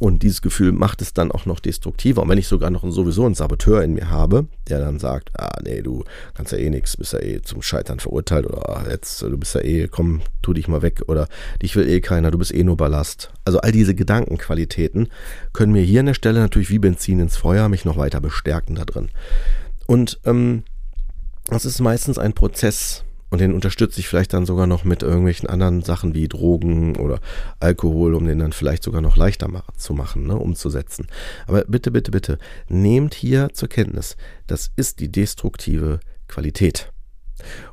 Und 0.00 0.22
dieses 0.22 0.42
Gefühl 0.42 0.70
macht 0.70 1.02
es 1.02 1.12
dann 1.12 1.32
auch 1.32 1.44
noch 1.44 1.58
destruktiver. 1.58 2.22
Und 2.22 2.28
wenn 2.28 2.38
ich 2.38 2.46
sogar 2.46 2.70
noch 2.70 2.88
sowieso 2.88 3.26
einen 3.26 3.34
Saboteur 3.34 3.82
in 3.82 3.94
mir 3.94 4.10
habe, 4.10 4.46
der 4.68 4.78
dann 4.78 5.00
sagt, 5.00 5.30
ah 5.36 5.58
nee, 5.64 5.82
du 5.82 6.04
kannst 6.34 6.52
ja 6.52 6.58
eh 6.58 6.70
nichts, 6.70 6.96
bist 6.96 7.14
ja 7.14 7.20
eh 7.20 7.42
zum 7.42 7.62
Scheitern 7.62 7.98
verurteilt 7.98 8.46
oder 8.46 8.68
ah, 8.68 8.84
jetzt, 8.88 9.22
du 9.22 9.36
bist 9.36 9.56
ja 9.56 9.60
eh, 9.60 9.88
komm, 9.88 10.20
tu 10.40 10.52
dich 10.52 10.68
mal 10.68 10.82
weg 10.82 11.02
oder 11.08 11.26
dich 11.62 11.74
will 11.74 11.88
eh 11.88 12.00
keiner, 12.00 12.30
du 12.30 12.38
bist 12.38 12.54
eh 12.54 12.62
nur 12.62 12.76
Ballast. 12.76 13.32
Also 13.44 13.60
all 13.60 13.72
diese 13.72 13.96
Gedankenqualitäten 13.96 15.08
können 15.52 15.72
mir 15.72 15.82
hier 15.82 16.00
an 16.00 16.06
der 16.06 16.14
Stelle 16.14 16.38
natürlich 16.38 16.70
wie 16.70 16.78
Benzin 16.78 17.18
ins 17.18 17.36
Feuer 17.36 17.68
mich 17.68 17.84
noch 17.84 17.96
weiter 17.96 18.20
bestärken 18.20 18.76
da 18.76 18.84
drin. 18.84 19.10
Und 19.86 20.20
ähm, 20.24 20.62
das 21.54 21.64
ist 21.64 21.80
meistens 21.80 22.18
ein 22.18 22.32
Prozess, 22.32 23.04
und 23.30 23.40
den 23.40 23.52
unterstütze 23.52 24.00
ich 24.00 24.08
vielleicht 24.08 24.32
dann 24.32 24.46
sogar 24.46 24.66
noch 24.66 24.84
mit 24.84 25.02
irgendwelchen 25.02 25.48
anderen 25.48 25.82
Sachen 25.82 26.14
wie 26.14 26.28
Drogen 26.28 26.96
oder 26.96 27.20
Alkohol, 27.60 28.14
um 28.14 28.26
den 28.26 28.38
dann 28.38 28.52
vielleicht 28.52 28.82
sogar 28.82 29.02
noch 29.02 29.16
leichter 29.16 29.48
zu 29.76 29.92
machen, 29.92 30.26
ne, 30.26 30.36
umzusetzen. 30.36 31.08
Aber 31.46 31.64
bitte, 31.64 31.90
bitte, 31.90 32.10
bitte, 32.10 32.38
nehmt 32.68 33.14
hier 33.14 33.50
zur 33.52 33.68
Kenntnis, 33.68 34.16
das 34.46 34.70
ist 34.76 35.00
die 35.00 35.12
destruktive 35.12 36.00
Qualität. 36.26 36.90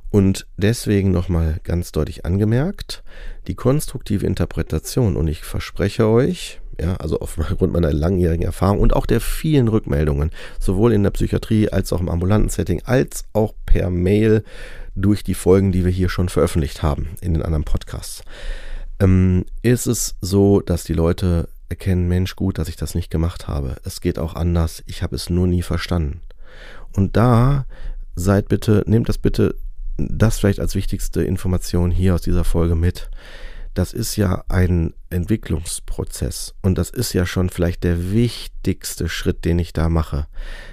Und 0.10 0.46
deswegen 0.58 1.12
nochmal 1.12 1.60
ganz 1.64 1.92
deutlich 1.92 2.26
angemerkt, 2.26 3.04
die 3.48 3.56
konstruktive 3.56 4.26
Interpretation, 4.26 5.16
und 5.16 5.28
ich 5.28 5.44
verspreche 5.44 6.08
euch, 6.08 6.62
ja, 6.80 6.96
also 6.98 7.20
aufgrund 7.20 7.74
meiner 7.74 7.94
langjährigen 7.94 8.46
Erfahrung 8.46 8.80
und 8.80 8.96
auch 8.96 9.06
der 9.06 9.22
vielen 9.22 9.68
Rückmeldungen, 9.68 10.32
sowohl 10.60 10.94
in 10.94 11.04
der 11.04 11.12
Psychiatrie 11.12 11.70
als 11.70 11.94
auch 11.94 12.02
im 12.02 12.10
ambulanten 12.10 12.50
Setting, 12.50 12.82
als 12.86 13.26
auch 13.34 13.54
per 13.66 13.90
Mail 13.90 14.44
durch 14.96 15.24
die 15.24 15.34
Folgen, 15.34 15.72
die 15.72 15.84
wir 15.84 15.92
hier 15.92 16.10
schon 16.10 16.30
veröffentlicht 16.30 16.84
haben 16.84 17.10
in 17.22 17.34
den 17.34 17.44
anderen 17.44 17.66
Podcasts, 17.66 18.24
ähm, 19.00 19.46
ist 19.62 19.88
es 19.88 20.16
so, 20.22 20.62
dass 20.62 20.84
die 20.84 20.94
Leute 20.94 21.50
erkennen, 21.70 22.08
Mensch, 22.08 22.36
gut, 22.36 22.58
dass 22.58 22.70
ich 22.70 22.76
das 22.76 22.96
nicht 22.96 23.10
gemacht 23.10 23.48
habe. 23.48 23.76
Es 23.84 24.02
geht 24.02 24.20
auch 24.20 24.36
anders. 24.36 24.84
Ich 24.86 25.04
habe 25.04 25.16
es 25.16 25.30
nur 25.30 25.48
nie 25.48 25.62
verstanden. 25.62 26.22
Und 26.96 27.18
da 27.18 27.66
seid 28.16 28.48
bitte, 28.48 28.84
nehmt 28.86 29.10
das 29.10 29.18
bitte, 29.18 29.56
das 29.98 30.38
vielleicht 30.38 30.60
als 30.60 30.76
wichtigste 30.76 31.24
Information 31.24 31.92
hier 31.92 32.16
aus 32.16 32.22
dieser 32.22 32.44
Folge 32.44 32.76
mit 32.76 33.10
das 33.76 33.94
ist 33.94 34.16
ja 34.16 34.44
ein 34.48 34.94
Entwicklungsprozess 35.10 36.56
und 36.62 36.78
das 36.78 36.90
ist 36.90 37.14
ja 37.14 37.26
schon 37.26 37.50
vielleicht 37.50 37.84
der 37.84 38.12
wichtigste 38.12 39.10
Schritt, 39.10 39.46
den 39.46 39.60
ich 39.60 39.74
da 39.74 39.90
mache, 39.90 40.28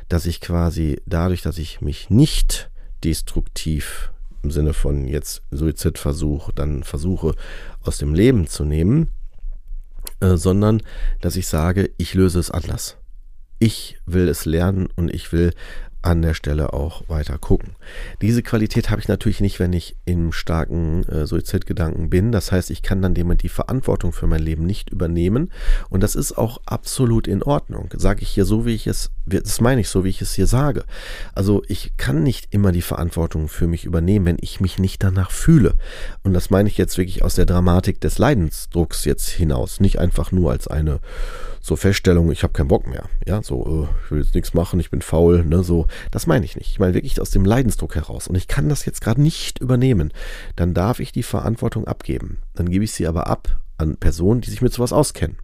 dass 0.08 0.24
ich 0.24 0.40
quasi 0.40 1.00
dadurch, 1.04 1.42
dass 1.42 1.58
ich 1.58 1.80
mich 1.80 2.10
nicht 2.10 2.70
destruktiv 3.04 4.12
im 4.42 4.52
Sinne 4.52 4.72
von 4.72 5.06
jetzt 5.08 5.42
Suizidversuch 5.50 6.52
dann 6.52 6.84
versuche 6.84 7.34
aus 7.82 7.98
dem 7.98 8.14
Leben 8.14 8.46
zu 8.46 8.64
nehmen, 8.64 9.08
äh, 10.20 10.36
sondern 10.36 10.80
dass 11.20 11.36
ich 11.36 11.48
sage, 11.48 11.90
ich 11.98 12.14
löse 12.14 12.38
es 12.38 12.50
anders. 12.50 12.96
Ich 13.58 13.98
will 14.06 14.28
es 14.28 14.44
lernen 14.44 14.88
und 14.94 15.12
ich 15.12 15.32
will 15.32 15.52
an 16.02 16.22
der 16.22 16.34
Stelle 16.34 16.72
auch 16.72 17.08
weiter 17.08 17.38
gucken. 17.38 17.76
Diese 18.20 18.42
Qualität 18.42 18.90
habe 18.90 19.00
ich 19.00 19.08
natürlich 19.08 19.40
nicht, 19.40 19.58
wenn 19.60 19.72
ich 19.72 19.96
im 20.04 20.32
starken 20.32 21.04
äh, 21.04 21.26
Suizidgedanken 21.26 22.10
bin. 22.10 22.32
Das 22.32 22.52
heißt, 22.52 22.70
ich 22.70 22.82
kann 22.82 23.02
dann 23.02 23.14
dem 23.14 23.32
die 23.36 23.48
Verantwortung 23.48 24.12
für 24.12 24.26
mein 24.26 24.42
Leben 24.42 24.66
nicht 24.66 24.90
übernehmen. 24.90 25.50
Und 25.88 26.02
das 26.02 26.14
ist 26.14 26.36
auch 26.36 26.60
absolut 26.66 27.26
in 27.26 27.42
Ordnung. 27.42 27.88
Sage 27.96 28.22
ich 28.22 28.28
hier 28.28 28.44
so, 28.44 28.66
wie 28.66 28.74
ich 28.74 28.86
es, 28.86 29.10
das 29.26 29.60
meine 29.60 29.80
ich 29.80 29.88
so, 29.88 30.04
wie 30.04 30.10
ich 30.10 30.20
es 30.20 30.34
hier 30.34 30.46
sage. 30.46 30.84
Also 31.34 31.62
ich 31.68 31.96
kann 31.96 32.22
nicht 32.22 32.48
immer 32.50 32.72
die 32.72 32.82
Verantwortung 32.82 33.48
für 33.48 33.66
mich 33.66 33.84
übernehmen, 33.84 34.26
wenn 34.26 34.38
ich 34.40 34.60
mich 34.60 34.78
nicht 34.78 35.02
danach 35.02 35.30
fühle. 35.30 35.74
Und 36.24 36.34
das 36.34 36.50
meine 36.50 36.68
ich 36.68 36.78
jetzt 36.78 36.98
wirklich 36.98 37.22
aus 37.22 37.36
der 37.36 37.46
Dramatik 37.46 38.00
des 38.00 38.18
Leidensdrucks 38.18 39.04
jetzt 39.04 39.28
hinaus. 39.28 39.80
Nicht 39.80 39.98
einfach 39.98 40.32
nur 40.32 40.50
als 40.50 40.66
eine 40.68 41.00
so 41.64 41.76
Feststellung, 41.76 42.32
ich 42.32 42.42
habe 42.42 42.52
keinen 42.52 42.68
Bock 42.68 42.88
mehr. 42.88 43.04
Ja, 43.24 43.40
so, 43.42 43.86
äh, 43.88 44.04
ich 44.04 44.10
will 44.10 44.20
jetzt 44.22 44.34
nichts 44.34 44.52
machen, 44.52 44.80
ich 44.80 44.90
bin 44.90 45.00
faul, 45.00 45.44
ne, 45.44 45.62
so. 45.62 45.86
Das 46.10 46.26
meine 46.26 46.44
ich 46.44 46.56
nicht. 46.56 46.70
Ich 46.70 46.78
meine 46.78 46.94
wirklich 46.94 47.20
aus 47.20 47.30
dem 47.30 47.44
Leidensdruck 47.44 47.94
heraus. 47.94 48.28
Und 48.28 48.36
ich 48.36 48.48
kann 48.48 48.68
das 48.68 48.84
jetzt 48.84 49.00
gerade 49.00 49.20
nicht 49.20 49.60
übernehmen. 49.60 50.12
Dann 50.56 50.74
darf 50.74 51.00
ich 51.00 51.12
die 51.12 51.22
Verantwortung 51.22 51.86
abgeben. 51.86 52.38
Dann 52.54 52.70
gebe 52.70 52.84
ich 52.84 52.92
sie 52.92 53.06
aber 53.06 53.26
ab 53.26 53.60
an 53.78 53.96
Personen, 53.96 54.40
die 54.40 54.50
sich 54.50 54.62
mit 54.62 54.72
sowas 54.72 54.92
auskennen. 54.92 55.38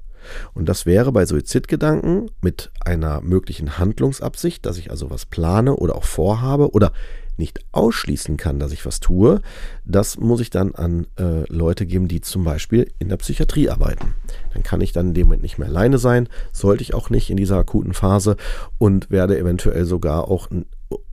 Und 0.54 0.68
das 0.68 0.86
wäre 0.86 1.12
bei 1.12 1.24
Suizidgedanken 1.24 2.30
mit 2.40 2.70
einer 2.80 3.20
möglichen 3.20 3.78
Handlungsabsicht, 3.78 4.66
dass 4.66 4.78
ich 4.78 4.90
also 4.90 5.10
was 5.10 5.26
plane 5.26 5.76
oder 5.76 5.96
auch 5.96 6.04
vorhabe 6.04 6.72
oder 6.72 6.92
nicht 7.38 7.60
ausschließen 7.72 8.36
kann, 8.36 8.58
dass 8.58 8.72
ich 8.72 8.84
was 8.84 9.00
tue, 9.00 9.40
das 9.84 10.18
muss 10.18 10.40
ich 10.40 10.50
dann 10.50 10.74
an 10.74 11.06
äh, 11.18 11.44
Leute 11.52 11.86
geben, 11.86 12.08
die 12.08 12.20
zum 12.20 12.44
Beispiel 12.44 12.90
in 12.98 13.08
der 13.08 13.16
Psychiatrie 13.16 13.70
arbeiten. 13.70 14.14
Dann 14.52 14.62
kann 14.62 14.80
ich 14.80 14.92
dann 14.92 15.08
in 15.08 15.14
dem 15.14 15.26
Moment 15.28 15.42
nicht 15.42 15.58
mehr 15.58 15.68
alleine 15.68 15.98
sein, 15.98 16.28
sollte 16.52 16.82
ich 16.82 16.94
auch 16.94 17.10
nicht 17.10 17.30
in 17.30 17.36
dieser 17.36 17.56
akuten 17.56 17.94
Phase 17.94 18.36
und 18.78 19.10
werde 19.10 19.38
eventuell 19.38 19.84
sogar 19.84 20.28
auch 20.28 20.48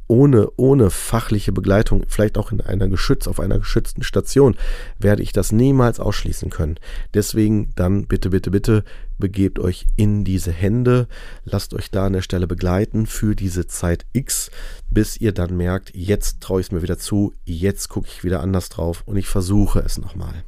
ohne, 0.07 0.49
ohne 0.57 0.89
fachliche 0.89 1.51
Begleitung, 1.51 2.03
vielleicht 2.07 2.37
auch 2.37 2.51
in 2.51 2.61
einer 2.61 2.87
geschützt, 2.87 3.27
auf 3.27 3.39
einer 3.39 3.59
geschützten 3.59 4.03
Station, 4.03 4.55
werde 4.99 5.23
ich 5.23 5.31
das 5.31 5.51
niemals 5.51 5.99
ausschließen 5.99 6.49
können. 6.49 6.75
Deswegen 7.13 7.71
dann 7.75 8.07
bitte, 8.07 8.29
bitte, 8.29 8.51
bitte 8.51 8.83
begebt 9.17 9.59
euch 9.59 9.87
in 9.95 10.23
diese 10.23 10.51
Hände, 10.51 11.07
lasst 11.43 11.73
euch 11.73 11.89
da 11.89 12.05
an 12.07 12.13
der 12.13 12.21
Stelle 12.21 12.47
begleiten 12.47 13.05
für 13.07 13.35
diese 13.35 13.67
Zeit 13.67 14.05
X, 14.13 14.51
bis 14.89 15.17
ihr 15.17 15.31
dann 15.31 15.55
merkt, 15.57 15.91
jetzt 15.95 16.41
traue 16.41 16.61
ich 16.61 16.67
es 16.67 16.71
mir 16.71 16.81
wieder 16.81 16.97
zu, 16.97 17.33
jetzt 17.45 17.89
gucke 17.89 18.07
ich 18.07 18.23
wieder 18.23 18.41
anders 18.41 18.69
drauf 18.69 19.03
und 19.05 19.17
ich 19.17 19.27
versuche 19.27 19.79
es 19.79 19.97
nochmal. 19.97 20.43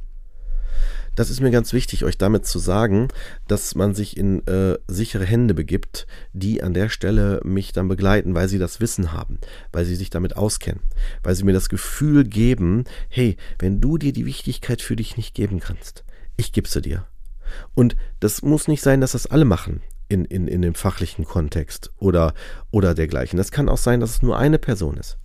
Das 1.18 1.30
ist 1.30 1.40
mir 1.40 1.50
ganz 1.50 1.72
wichtig, 1.72 2.04
euch 2.04 2.16
damit 2.16 2.46
zu 2.46 2.60
sagen, 2.60 3.08
dass 3.48 3.74
man 3.74 3.92
sich 3.92 4.16
in 4.16 4.46
äh, 4.46 4.78
sichere 4.86 5.24
Hände 5.24 5.52
begibt, 5.52 6.06
die 6.32 6.62
an 6.62 6.74
der 6.74 6.90
Stelle 6.90 7.40
mich 7.42 7.72
dann 7.72 7.88
begleiten, 7.88 8.36
weil 8.36 8.48
sie 8.48 8.60
das 8.60 8.78
Wissen 8.78 9.12
haben, 9.12 9.40
weil 9.72 9.84
sie 9.84 9.96
sich 9.96 10.10
damit 10.10 10.36
auskennen, 10.36 10.80
weil 11.24 11.34
sie 11.34 11.42
mir 11.42 11.52
das 11.52 11.70
Gefühl 11.70 12.22
geben, 12.22 12.84
hey, 13.08 13.36
wenn 13.58 13.80
du 13.80 13.98
dir 13.98 14.12
die 14.12 14.26
Wichtigkeit 14.26 14.80
für 14.80 14.94
dich 14.94 15.16
nicht 15.16 15.34
geben 15.34 15.58
kannst, 15.58 16.04
ich 16.36 16.52
gebe 16.52 16.68
sie 16.68 16.82
dir. 16.82 17.08
Und 17.74 17.96
das 18.20 18.42
muss 18.42 18.68
nicht 18.68 18.82
sein, 18.82 19.00
dass 19.00 19.10
das 19.10 19.26
alle 19.26 19.44
machen 19.44 19.82
in, 20.08 20.24
in, 20.24 20.46
in 20.46 20.62
dem 20.62 20.76
fachlichen 20.76 21.24
Kontext 21.24 21.90
oder, 21.98 22.32
oder 22.70 22.94
dergleichen. 22.94 23.38
Das 23.38 23.50
kann 23.50 23.68
auch 23.68 23.76
sein, 23.76 23.98
dass 23.98 24.10
es 24.10 24.22
nur 24.22 24.38
eine 24.38 24.60
Person 24.60 24.96
ist. 24.96 25.18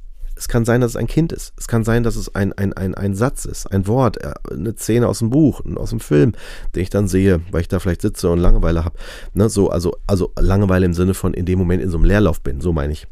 Es 0.43 0.49
kann 0.49 0.65
sein, 0.65 0.81
dass 0.81 0.91
es 0.91 0.97
ein 0.97 1.07
Kind 1.07 1.31
ist. 1.31 1.53
Es 1.55 1.69
kann 1.69 1.85
sein, 1.85 2.03
dass 2.03 2.17
es 2.17 2.35
ein, 2.35 2.51
ein, 2.51 2.73
ein, 2.73 2.95
ein 2.95 3.15
Satz 3.15 3.45
ist, 3.45 3.65
ein 3.67 3.87
Wort, 3.87 4.21
äh, 4.21 4.33
eine 4.51 4.75
Szene 4.75 5.07
aus 5.07 5.19
dem 5.19 5.29
Buch, 5.29 5.61
aus 5.77 5.91
dem 5.91 6.01
Film, 6.01 6.33
den 6.75 6.83
ich 6.83 6.89
dann 6.89 7.07
sehe, 7.07 7.39
weil 7.51 7.61
ich 7.61 7.69
da 7.69 7.79
vielleicht 7.79 8.01
sitze 8.01 8.29
und 8.29 8.39
Langeweile 8.39 8.83
habe. 8.83 8.97
Ne, 9.33 9.47
so, 9.47 9.69
also, 9.69 9.95
also 10.05 10.33
Langeweile 10.37 10.85
im 10.85 10.93
Sinne 10.93 11.13
von 11.13 11.33
in 11.33 11.45
dem 11.45 11.57
Moment 11.57 11.81
in 11.81 11.89
so 11.89 11.95
einem 11.95 12.03
Leerlauf 12.03 12.41
bin, 12.41 12.59
so 12.59 12.73
meine 12.73 12.91
ich. 12.91 13.07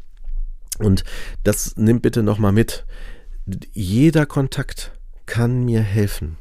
Und 0.78 1.04
das 1.42 1.74
nimmt 1.78 2.02
bitte 2.02 2.22
nochmal 2.22 2.52
mit. 2.52 2.84
Jeder 3.72 4.26
Kontakt 4.26 4.92
kann 5.24 5.64
mir 5.64 5.80
helfen 5.80 6.36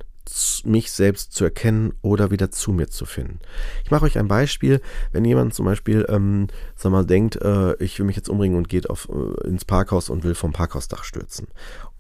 mich 0.66 0.92
selbst 0.92 1.34
zu 1.34 1.44
erkennen 1.44 1.94
oder 2.02 2.32
wieder 2.32 2.52
zu 2.52 2.72
mir 2.72 2.88
zu 2.88 3.06
finden. 3.06 3.40
Ich 3.84 3.92
mache 3.92 4.06
euch 4.06 4.18
ein 4.18 4.28
Beispiel, 4.28 4.82
wenn 5.12 5.26
jemand 5.26 5.54
zum 5.54 5.66
Beispiel, 5.66 6.06
ähm, 6.10 6.48
sag 6.76 6.92
mal, 6.92 7.06
denkt, 7.06 7.36
äh, 7.42 7.76
ich 7.84 7.98
will 8.00 8.06
mich 8.06 8.16
jetzt 8.16 8.30
umbringen 8.30 8.58
und 8.58 8.70
geht 8.70 8.90
auf, 8.90 9.10
äh, 9.10 9.48
ins 9.48 9.66
Parkhaus 9.66 10.10
und 10.10 10.24
will 10.24 10.36
vom 10.36 10.54
Parkhausdach 10.54 11.04
stürzen 11.04 11.48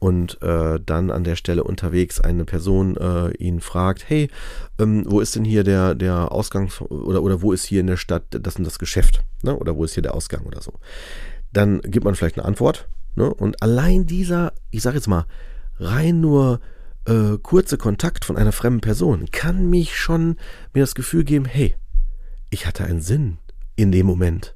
und 0.02 0.42
äh, 0.42 0.80
dann 0.84 1.12
an 1.12 1.24
der 1.24 1.36
Stelle 1.36 1.64
unterwegs 1.64 2.20
eine 2.20 2.44
Person 2.44 2.98
äh, 2.98 3.32
ihn 3.38 3.62
fragt, 3.62 4.10
hey, 4.10 4.30
ähm, 4.80 5.04
wo 5.08 5.20
ist 5.20 5.36
denn 5.36 5.46
hier 5.46 5.64
der, 5.64 5.94
der 5.94 6.32
Ausgang 6.32 6.72
oder, 6.90 7.22
oder 7.22 7.44
wo 7.44 7.52
ist 7.52 7.66
hier 7.66 7.82
in 7.82 7.88
der 7.88 7.98
Stadt 7.98 8.24
das 8.32 8.56
und 8.56 8.64
das 8.64 8.80
Geschäft? 8.80 9.24
Ne? 9.44 9.56
Oder 9.56 9.76
wo 9.76 9.84
ist 9.84 9.94
hier 9.94 10.02
der 10.02 10.16
Ausgang 10.16 10.44
oder 10.46 10.60
so? 10.60 10.74
Dann 11.54 11.82
gibt 11.82 12.04
man 12.04 12.16
vielleicht 12.16 12.38
eine 12.40 12.46
Antwort. 12.46 12.88
Ne? 13.16 13.32
Und 13.32 13.62
allein 13.62 14.08
dieser, 14.08 14.54
ich 14.72 14.82
sage 14.82 14.96
jetzt 14.96 15.08
mal, 15.08 15.26
rein 15.78 16.20
nur 16.20 16.62
äh, 17.06 17.38
kurze 17.42 17.78
Kontakt 17.78 18.26
von 18.26 18.38
einer 18.38 18.52
fremden 18.52 18.82
Person 18.82 19.30
kann 19.32 19.70
mich 19.70 19.98
schon 19.98 20.38
mir 20.74 20.82
das 20.82 20.96
Gefühl 20.96 21.24
geben, 21.24 21.46
hey, 21.46 21.76
ich 22.50 22.66
hatte 22.66 22.84
einen 22.84 23.02
Sinn 23.02 23.38
in 23.76 23.92
dem 23.92 24.06
Moment. 24.06 24.56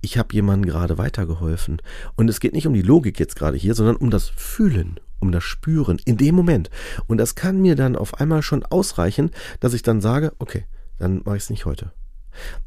Ich 0.00 0.18
habe 0.18 0.34
jemandem 0.34 0.70
gerade 0.70 0.98
weitergeholfen. 0.98 1.80
Und 2.16 2.28
es 2.28 2.40
geht 2.40 2.52
nicht 2.52 2.66
um 2.66 2.74
die 2.74 2.82
Logik 2.82 3.18
jetzt 3.18 3.36
gerade 3.36 3.56
hier, 3.56 3.74
sondern 3.74 3.96
um 3.96 4.10
das 4.10 4.28
Fühlen, 4.28 4.98
um 5.20 5.32
das 5.32 5.44
Spüren 5.44 6.00
in 6.04 6.16
dem 6.16 6.34
Moment. 6.34 6.70
Und 7.06 7.18
das 7.18 7.34
kann 7.34 7.60
mir 7.60 7.76
dann 7.76 7.96
auf 7.96 8.20
einmal 8.20 8.42
schon 8.42 8.64
ausreichen, 8.64 9.30
dass 9.60 9.74
ich 9.74 9.82
dann 9.82 10.00
sage, 10.00 10.32
okay, 10.38 10.64
dann 10.98 11.22
mache 11.24 11.36
ich 11.36 11.44
es 11.44 11.50
nicht 11.50 11.66
heute. 11.66 11.92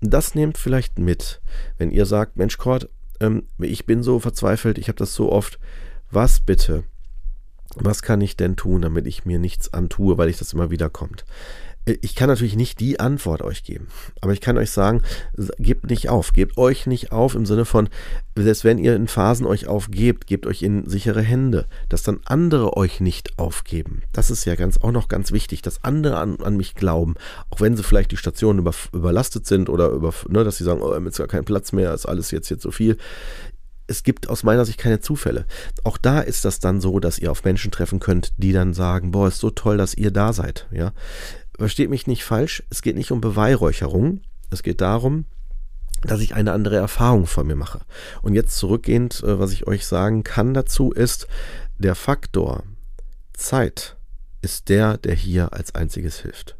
Das 0.02 0.36
nehmt 0.36 0.58
vielleicht 0.58 0.98
mit, 0.98 1.42
wenn 1.78 1.92
ihr 1.92 2.06
sagt, 2.06 2.38
Mensch, 2.38 2.58
Kurt, 2.58 2.90
ähm, 3.20 3.44
ich 3.60 3.86
bin 3.86 4.04
so 4.04 4.20
verzweifelt, 4.20 4.78
ich 4.78 4.88
habe 4.88 4.98
das 4.98 5.14
so 5.14 5.32
oft. 5.32 5.60
Was 6.12 6.40
bitte 6.40 6.84
was 7.76 8.02
kann 8.02 8.22
ich 8.22 8.36
denn 8.36 8.56
tun, 8.56 8.82
damit 8.82 9.08
ich 9.08 9.26
mir 9.26 9.40
nichts 9.40 9.74
antue, 9.74 10.18
weil 10.18 10.30
ich 10.30 10.38
das 10.38 10.54
immer 10.54 10.72
wieder 10.72 10.90
kommt? 10.90 11.26
Äh, 11.86 11.98
ich 12.02 12.16
kann 12.16 12.30
natürlich 12.30 12.56
nicht 12.56 12.80
die 12.80 13.00
Antwort 13.00 13.42
euch 13.42 13.64
geben, 13.64 13.88
aber 14.22 14.34
ich 14.34 14.42
kann 14.42 14.58
euch 14.58 14.72
sagen, 14.72 15.02
gebt 15.58 15.90
nicht 15.90 16.10
auf, 16.10 16.34
gebt 16.34 16.58
euch 16.58 16.88
nicht 16.88 17.12
auf 17.12 17.36
im 17.36 17.46
Sinne 17.46 17.66
von, 17.66 17.90
selbst 18.36 18.64
wenn 18.64 18.78
ihr 18.78 18.96
in 18.96 19.08
Phasen 19.08 19.46
euch 19.46 19.68
aufgebt, 19.68 20.28
gebt 20.28 20.46
euch 20.46 20.62
in 20.62 20.88
sichere 20.90 21.22
Hände, 21.22 21.66
dass 21.90 22.04
dann 22.04 22.22
andere 22.26 22.78
euch 22.78 23.02
nicht 23.02 23.38
aufgeben. 23.38 24.02
Das 24.14 24.30
ist 24.30 24.46
ja 24.46 24.56
ganz 24.56 24.78
auch 24.78 24.92
noch 24.92 25.10
ganz 25.10 25.32
wichtig, 25.32 25.62
dass 25.62 25.84
andere 25.84 26.18
an, 26.18 26.38
an 26.42 26.56
mich 26.56 26.76
glauben, 26.76 27.16
auch 27.50 27.60
wenn 27.60 27.76
sie 27.76 27.84
vielleicht 27.84 28.12
die 28.12 28.18
Stationen 28.18 28.60
über, 28.60 28.74
überlastet 28.94 29.46
sind 29.46 29.70
oder 29.70 29.90
über, 29.90 30.14
ne, 30.30 30.44
dass 30.44 30.58
sie 30.58 30.64
sagen, 30.64 30.82
oh, 30.82 30.98
jetzt 30.98 31.18
gar 31.18 31.28
kein 31.28 31.46
Platz 31.46 31.74
mehr, 31.74 31.94
ist 31.94 32.06
alles 32.06 32.32
jetzt 32.32 32.50
jetzt 32.50 32.64
so 32.64 32.72
viel 32.72 32.98
es 33.90 34.04
gibt 34.04 34.30
aus 34.30 34.44
meiner 34.44 34.66
Sicht 34.66 34.78
keine 34.78 35.00
Zufälle. 35.00 35.46
Auch 35.84 35.98
da 35.98 36.20
ist 36.20 36.46
das 36.46 36.60
dann 36.60 36.80
so, 36.80 37.00
dass 37.00 37.20
ihr 37.20 37.32
auf 37.32 37.44
Menschen 37.44 37.72
treffen 37.72 38.00
könnt, 38.00 38.34
die 38.38 38.54
dann 38.54 38.74
sagen, 38.74 39.12
boah, 39.12 39.28
ist 39.28 39.40
so 39.40 39.50
toll, 39.50 39.78
dass 39.78 39.96
ihr 39.96 40.12
da 40.12 40.32
seid. 40.32 40.68
Ja, 40.72 40.94
versteht 41.58 41.90
mich 41.90 42.08
nicht 42.08 42.24
falsch. 42.24 42.64
Es 42.70 42.82
geht 42.82 42.96
nicht 42.96 43.12
um 43.12 43.22
Beweihräucherung. 43.22 44.22
Es 44.52 44.64
geht 44.64 44.82
darum, 44.82 45.26
dass 46.04 46.22
ich 46.22 46.36
eine 46.36 46.54
andere 46.54 46.78
Erfahrung 46.78 47.26
von 47.26 47.48
mir 47.48 47.56
mache. 47.56 47.82
Und 48.22 48.36
jetzt 48.36 48.58
zurückgehend, 48.58 49.24
äh, 49.24 49.40
was 49.40 49.52
ich 49.52 49.68
euch 49.68 49.86
sagen 49.86 50.24
kann 50.24 50.54
dazu 50.54 50.92
ist, 50.92 51.28
der 51.78 51.96
Faktor 51.96 52.64
Zeit 53.34 53.98
ist 54.42 54.70
der, 54.70 54.98
der 54.98 55.16
hier 55.16 55.54
als 55.54 55.76
einziges 55.76 56.20
hilft. 56.20 56.59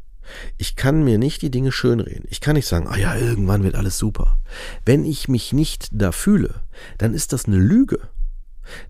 Ich 0.58 0.76
kann 0.76 1.04
mir 1.04 1.18
nicht 1.18 1.42
die 1.42 1.50
Dinge 1.50 1.72
schönreden. 1.72 2.26
Ich 2.28 2.40
kann 2.40 2.54
nicht 2.56 2.66
sagen, 2.66 2.86
ah 2.88 2.96
ja, 2.96 3.16
irgendwann 3.16 3.62
wird 3.62 3.74
alles 3.74 3.98
super. 3.98 4.38
Wenn 4.84 5.04
ich 5.04 5.28
mich 5.28 5.52
nicht 5.52 5.88
da 5.92 6.12
fühle, 6.12 6.62
dann 6.98 7.14
ist 7.14 7.32
das 7.32 7.46
eine 7.46 7.58
Lüge. 7.58 8.00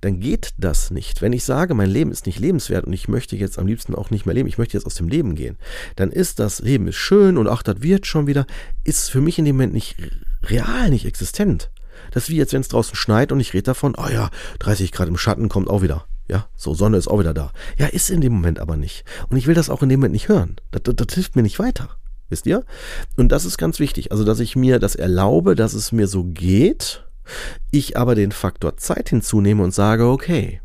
dann 0.01 0.21
geht 0.21 0.55
das 0.59 0.91
nicht. 0.91 1.23
Wenn 1.23 1.33
ich 1.33 1.45
sage, 1.45 1.75
mein 1.75 1.91
Leben 1.91 2.11
ist 2.11 2.27
nicht 2.27 2.39
lebenswert 2.39 2.87
und 2.87 2.93
ich 2.93 3.09
möchte 3.09 3.37
jetzt 3.37 3.59
am 3.59 3.67
liebsten 3.67 3.95
auch 3.95 4.11
nicht 4.11 4.27
mehr 4.27 4.35
leben, 4.35 4.49
ich 4.49 4.59
möchte 4.59 4.77
jetzt 4.77 4.87
aus 4.87 4.95
dem 4.95 5.09
Leben 5.09 5.35
gehen, 5.35 5.57
dann 5.97 6.11
ist 6.11 6.39
das 6.39 6.61
Leben 6.61 6.89
ist 6.89 6.97
schön 6.97 7.37
und 7.39 7.49
ach, 7.49 7.63
das 7.63 7.83
wird 7.83 8.07
schon 8.07 8.27
wieder, 8.27 8.47
ist 8.85 9.11
für 9.11 9.21
mich 9.21 9.39
in 9.39 9.45
dem 9.45 9.57
Moment 9.57 9.75
nicht 9.75 9.97
real, 10.45 10.91
nicht 10.91 11.07
existent. 11.07 11.71
Das 12.13 12.25
ist 12.25 12.31
wie 12.31 12.37
jetzt, 12.37 12.53
wenn 12.53 12.63
es 12.63 12.69
draußen 12.69 12.97
schneit 12.97 13.31
und 13.31 13.41
ich 13.41 13.53
rede 13.53 13.65
davon, 13.65 13.95
oh 13.97 14.09
ja, 14.09 14.31
30 14.61 14.93
Grad 14.93 15.09
im 15.09 15.19
Schatten 15.19 15.49
kommt 15.49 15.69
auch 15.69 15.83
wieder. 15.83 16.07
Ja, 16.31 16.47
so 16.55 16.75
Sonne 16.75 16.97
ist 16.97 17.09
auch 17.09 17.19
wieder 17.19 17.35
da. 17.35 17.51
Ja, 17.77 17.87
ist 17.87 18.09
in 18.09 18.21
dem 18.21 18.33
Moment 18.33 18.61
aber 18.61 18.77
nicht. 18.77 19.05
Und 19.31 19.37
ich 19.37 19.49
will 19.49 19.55
das 19.57 19.69
auch 19.69 19.83
in 19.83 19.89
dem 19.89 19.99
Moment 19.99 20.13
nicht 20.13 20.29
hören. 20.29 20.55
Das, 20.71 20.85
das, 20.85 20.95
das 20.95 21.13
hilft 21.13 21.35
mir 21.35 21.43
nicht 21.43 21.59
weiter. 21.59 21.89
Wisst 22.29 22.47
ihr? 22.47 22.65
Und 23.17 23.33
das 23.33 23.45
ist 23.45 23.59
ganz 23.59 23.81
wichtig. 23.81 24.13
Also, 24.13 24.23
dass 24.23 24.39
ich 24.39 24.55
mir 24.55 24.79
das 24.79 24.95
erlaube, 24.95 25.57
dass 25.57 25.75
es 25.75 25.91
mir 25.91 26.07
so 26.07 26.23
geht, 26.23 27.05
ich 27.73 27.97
aber 27.97 28.15
den 28.15 28.31
Faktor 28.31 28.77
Zeit 28.77 29.09
hinzunehme 29.09 29.65
und 29.65 29.75
sage, 29.75 30.07
okay, 30.07 30.61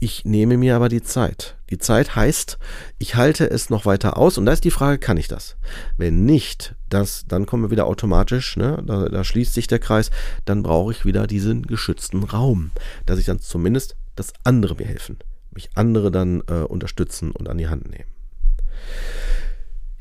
ich 0.00 0.24
nehme 0.24 0.56
mir 0.56 0.74
aber 0.74 0.88
die 0.88 1.02
Zeit. 1.02 1.56
Die 1.70 1.78
Zeit 1.78 2.16
heißt, 2.16 2.58
ich 2.98 3.14
halte 3.14 3.48
es 3.48 3.70
noch 3.70 3.86
weiter 3.86 4.16
aus 4.16 4.38
und 4.38 4.46
da 4.46 4.52
ist 4.52 4.64
die 4.64 4.72
Frage, 4.72 4.98
kann 4.98 5.18
ich 5.18 5.28
das? 5.28 5.56
Wenn 5.98 6.24
nicht, 6.24 6.74
das, 6.88 7.26
dann 7.28 7.46
kommen 7.46 7.62
wir 7.62 7.70
wieder 7.70 7.86
automatisch, 7.86 8.56
ne, 8.56 8.82
da, 8.84 9.08
da 9.08 9.22
schließt 9.22 9.54
sich 9.54 9.68
der 9.68 9.78
Kreis, 9.78 10.10
dann 10.46 10.64
brauche 10.64 10.90
ich 10.90 11.04
wieder 11.04 11.28
diesen 11.28 11.62
geschützten 11.62 12.24
Raum, 12.24 12.72
dass 13.06 13.20
ich 13.20 13.26
dann 13.26 13.38
zumindest 13.38 13.94
dass 14.20 14.32
andere 14.44 14.74
mir 14.76 14.86
helfen, 14.86 15.18
mich 15.50 15.70
andere 15.74 16.10
dann 16.10 16.42
äh, 16.48 16.62
unterstützen 16.62 17.32
und 17.32 17.48
an 17.48 17.58
die 17.58 17.68
Hand 17.68 17.90
nehmen. 17.90 18.08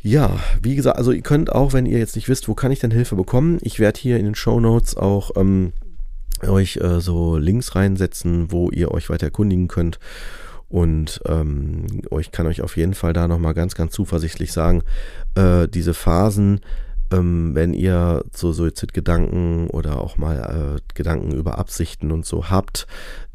Ja, 0.01 0.39
wie 0.61 0.75
gesagt, 0.75 0.97
also 0.97 1.11
ihr 1.11 1.21
könnt 1.21 1.51
auch, 1.51 1.73
wenn 1.73 1.85
ihr 1.85 1.99
jetzt 1.99 2.15
nicht 2.15 2.29
wisst, 2.29 2.47
wo 2.47 2.53
kann 2.53 2.71
ich 2.71 2.79
denn 2.79 2.91
Hilfe 2.91 3.15
bekommen, 3.15 3.59
ich 3.61 3.79
werde 3.79 3.99
hier 3.99 4.17
in 4.17 4.25
den 4.25 4.35
Show 4.35 4.59
Notes 4.59 4.95
auch 4.95 5.31
ähm, 5.35 5.73
euch 6.41 6.77
äh, 6.77 6.99
so 6.99 7.38
Links 7.38 7.75
reinsetzen, 7.75 8.51
wo 8.51 8.69
ihr 8.69 8.91
euch 8.91 9.09
weiter 9.09 9.27
erkundigen 9.27 9.67
könnt. 9.67 9.99
Und 10.67 11.21
ähm, 11.25 11.88
ich 12.19 12.31
kann 12.31 12.45
euch 12.45 12.61
auf 12.61 12.77
jeden 12.77 12.93
Fall 12.93 13.11
da 13.11 13.27
nochmal 13.27 13.53
ganz, 13.53 13.73
ganz 13.73 13.91
zuversichtlich 13.91 14.51
sagen, 14.51 14.83
äh, 15.35 15.67
diese 15.67 15.93
Phasen, 15.93 16.61
ähm, 17.11 17.55
wenn 17.55 17.73
ihr 17.73 18.23
so 18.33 18.51
Suizidgedanken 18.51 19.67
oder 19.67 19.99
auch 20.01 20.17
mal 20.17 20.77
äh, 20.77 20.81
Gedanken 20.93 21.31
über 21.31 21.57
Absichten 21.57 22.11
und 22.11 22.25
so 22.25 22.49
habt, 22.49 22.87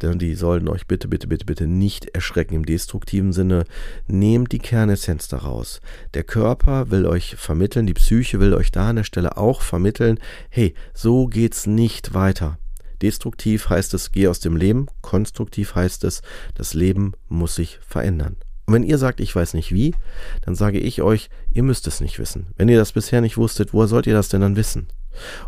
denn 0.03 0.19
die 0.19 0.35
sollen 0.35 0.69
euch 0.69 0.87
bitte, 0.87 1.09
bitte, 1.09 1.27
bitte, 1.27 1.45
bitte 1.45 1.67
nicht 1.67 2.07
erschrecken 2.15 2.55
im 2.55 2.67
destruktiven 2.67 3.33
Sinne. 3.33 3.65
Nehmt 4.07 4.53
die 4.53 4.59
Kernessenz 4.59 5.29
daraus. 5.29 5.81
Der 6.15 6.25
Körper 6.25 6.91
will 6.91 7.07
euch 7.07 7.37
vermitteln, 7.37 7.87
die 7.87 7.95
Psyche 7.95 8.41
will 8.41 8.55
euch 8.55 8.71
da 8.71 8.91
an 8.91 8.97
der 8.97 9.05
Stelle 9.05 9.37
auch 9.37 9.63
vermitteln, 9.63 10.19
hey, 10.51 10.75
so 10.93 11.27
geht's 11.27 11.67
nicht 11.67 12.15
weiter. 12.15 12.59
Destruktiv 13.03 13.69
heißt 13.69 13.93
es, 13.95 14.13
geh 14.13 14.29
aus 14.29 14.41
dem 14.41 14.57
Leben. 14.57 14.87
Konstruktiv 15.03 15.75
heißt 15.75 16.05
es, 16.05 16.23
das 16.55 16.75
Leben 16.75 17.13
muss 17.29 17.55
sich 17.55 17.79
verändern. 17.87 18.37
Und 18.67 18.75
wenn 18.75 18.83
ihr 18.83 18.99
sagt, 18.99 19.21
ich 19.21 19.35
weiß 19.35 19.55
nicht 19.55 19.73
wie, 19.73 19.95
dann 20.43 20.55
sage 20.55 20.79
ich 20.79 21.03
euch, 21.03 21.29
ihr 21.53 21.63
müsst 21.63 21.87
es 21.87 22.01
nicht 22.01 22.19
wissen. 22.19 22.47
Wenn 22.57 22.69
ihr 22.69 22.79
das 22.79 22.93
bisher 22.93 23.21
nicht 23.21 23.37
wusstet, 23.37 23.75
woher 23.75 23.89
sollt 23.89 24.07
ihr 24.07 24.15
das 24.15 24.29
denn 24.29 24.41
dann 24.41 24.57
wissen? 24.57 24.89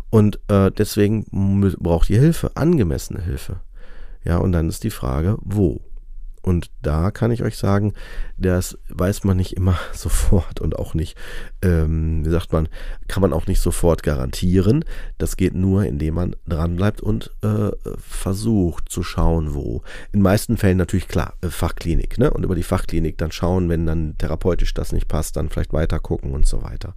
Und 0.09 0.39
äh, 0.47 0.71
deswegen 0.71 1.25
braucht 1.79 2.09
ihr 2.09 2.19
Hilfe, 2.19 2.51
angemessene 2.55 3.21
Hilfe. 3.21 3.61
Ja, 4.23 4.37
und 4.37 4.51
dann 4.51 4.69
ist 4.69 4.83
die 4.83 4.91
Frage, 4.91 5.37
wo? 5.41 5.81
Und 6.47 6.71
da 6.81 7.11
kann 7.11 7.31
ich 7.31 7.43
euch 7.43 7.57
sagen, 7.57 7.91
das 8.37 8.77
weiß 8.87 9.25
man 9.25 9.35
nicht 9.35 9.57
immer 9.57 9.77
sofort 9.93 10.61
und 10.61 10.79
auch 10.79 10.93
nicht, 10.93 11.17
ähm, 11.61 12.25
wie 12.25 12.29
sagt 12.29 12.53
man, 12.53 12.69
kann 13.09 13.19
man 13.19 13.33
auch 13.33 13.47
nicht 13.47 13.59
sofort 13.59 14.01
garantieren. 14.01 14.85
Das 15.17 15.35
geht 15.35 15.55
nur, 15.55 15.83
indem 15.83 16.13
man 16.13 16.37
dranbleibt 16.47 17.01
und 17.01 17.35
äh, 17.41 17.71
versucht 17.97 18.87
zu 18.87 19.03
schauen, 19.03 19.55
wo. 19.55 19.81
In 20.13 20.21
meisten 20.21 20.55
Fällen 20.55 20.77
natürlich 20.77 21.09
klar, 21.09 21.33
äh, 21.41 21.49
Fachklinik, 21.49 22.17
ne? 22.17 22.31
Und 22.31 22.45
über 22.45 22.55
die 22.55 22.63
Fachklinik 22.63 23.17
dann 23.17 23.33
schauen, 23.33 23.67
wenn 23.67 23.85
dann 23.85 24.17
therapeutisch 24.17 24.73
das 24.73 24.93
nicht 24.93 25.09
passt, 25.09 25.35
dann 25.35 25.49
vielleicht 25.49 25.73
weiter 25.73 25.99
gucken 25.99 26.31
und 26.31 26.47
so 26.47 26.63
weiter. 26.63 26.95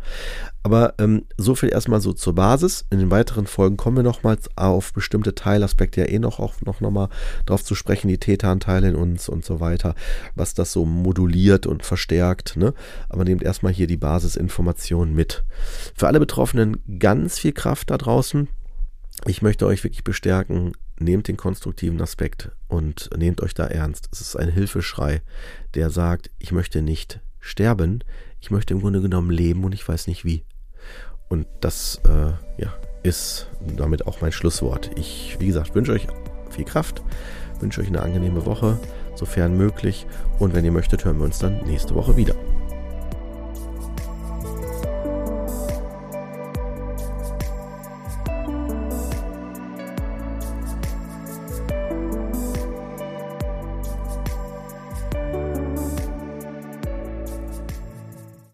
Aber 0.62 0.94
ähm, 0.98 1.24
so 1.38 1.56
viel 1.56 1.70
erstmal 1.70 2.00
so 2.00 2.12
zur 2.12 2.36
Basis. 2.36 2.84
In 2.90 3.00
den 3.00 3.10
weiteren 3.10 3.48
Folgen 3.48 3.76
kommen 3.76 3.96
wir 3.96 4.04
nochmals 4.04 4.48
auf 4.56 4.92
bestimmte 4.92 5.34
Teilaspekte 5.34 6.02
ja 6.02 6.08
eh 6.08 6.20
noch, 6.20 6.38
noch, 6.38 6.80
noch 6.80 6.90
mal 6.90 7.08
drauf 7.46 7.64
zu 7.64 7.74
sprechen, 7.74 8.06
die 8.06 8.18
Täteranteile 8.18 8.88
in 8.88 8.94
uns 8.94 9.28
und 9.40 9.44
so 9.46 9.58
weiter, 9.58 9.94
was 10.34 10.52
das 10.52 10.70
so 10.70 10.84
moduliert 10.84 11.66
und 11.66 11.82
verstärkt. 11.82 12.56
Ne? 12.56 12.74
Aber 13.08 13.24
nehmt 13.24 13.42
erstmal 13.42 13.72
hier 13.72 13.86
die 13.86 13.96
Basisinformationen 13.96 15.14
mit. 15.14 15.44
Für 15.94 16.08
alle 16.08 16.20
Betroffenen 16.20 16.82
ganz 16.98 17.38
viel 17.38 17.52
Kraft 17.52 17.90
da 17.90 17.96
draußen. 17.96 18.48
Ich 19.26 19.40
möchte 19.40 19.66
euch 19.66 19.82
wirklich 19.82 20.04
bestärken, 20.04 20.72
nehmt 20.98 21.28
den 21.28 21.38
konstruktiven 21.38 22.00
Aspekt 22.02 22.52
und 22.68 23.08
nehmt 23.16 23.40
euch 23.40 23.54
da 23.54 23.66
ernst. 23.66 24.08
Es 24.12 24.20
ist 24.20 24.36
ein 24.36 24.50
Hilfeschrei, 24.50 25.22
der 25.74 25.88
sagt, 25.90 26.30
ich 26.38 26.52
möchte 26.52 26.82
nicht 26.82 27.20
sterben, 27.40 28.04
ich 28.40 28.50
möchte 28.50 28.74
im 28.74 28.80
Grunde 28.80 29.00
genommen 29.00 29.30
leben 29.30 29.64
und 29.64 29.72
ich 29.72 29.88
weiß 29.88 30.06
nicht 30.06 30.24
wie. 30.26 30.44
Und 31.28 31.46
das 31.60 32.00
äh, 32.04 32.32
ja, 32.60 32.74
ist 33.02 33.48
damit 33.76 34.06
auch 34.06 34.20
mein 34.20 34.32
Schlusswort. 34.32 34.90
Ich, 34.96 35.36
wie 35.38 35.46
gesagt, 35.46 35.74
wünsche 35.74 35.92
euch 35.92 36.06
viel 36.50 36.64
Kraft, 36.64 37.02
wünsche 37.60 37.80
euch 37.80 37.88
eine 37.88 38.02
angenehme 38.02 38.44
Woche, 38.46 38.78
sofern 39.20 39.56
möglich. 39.56 40.06
Und 40.40 40.54
wenn 40.54 40.64
ihr 40.64 40.72
möchtet, 40.72 41.04
hören 41.04 41.18
wir 41.18 41.24
uns 41.26 41.38
dann 41.38 41.60
nächste 41.66 41.94
Woche 41.94 42.16
wieder. 42.16 42.34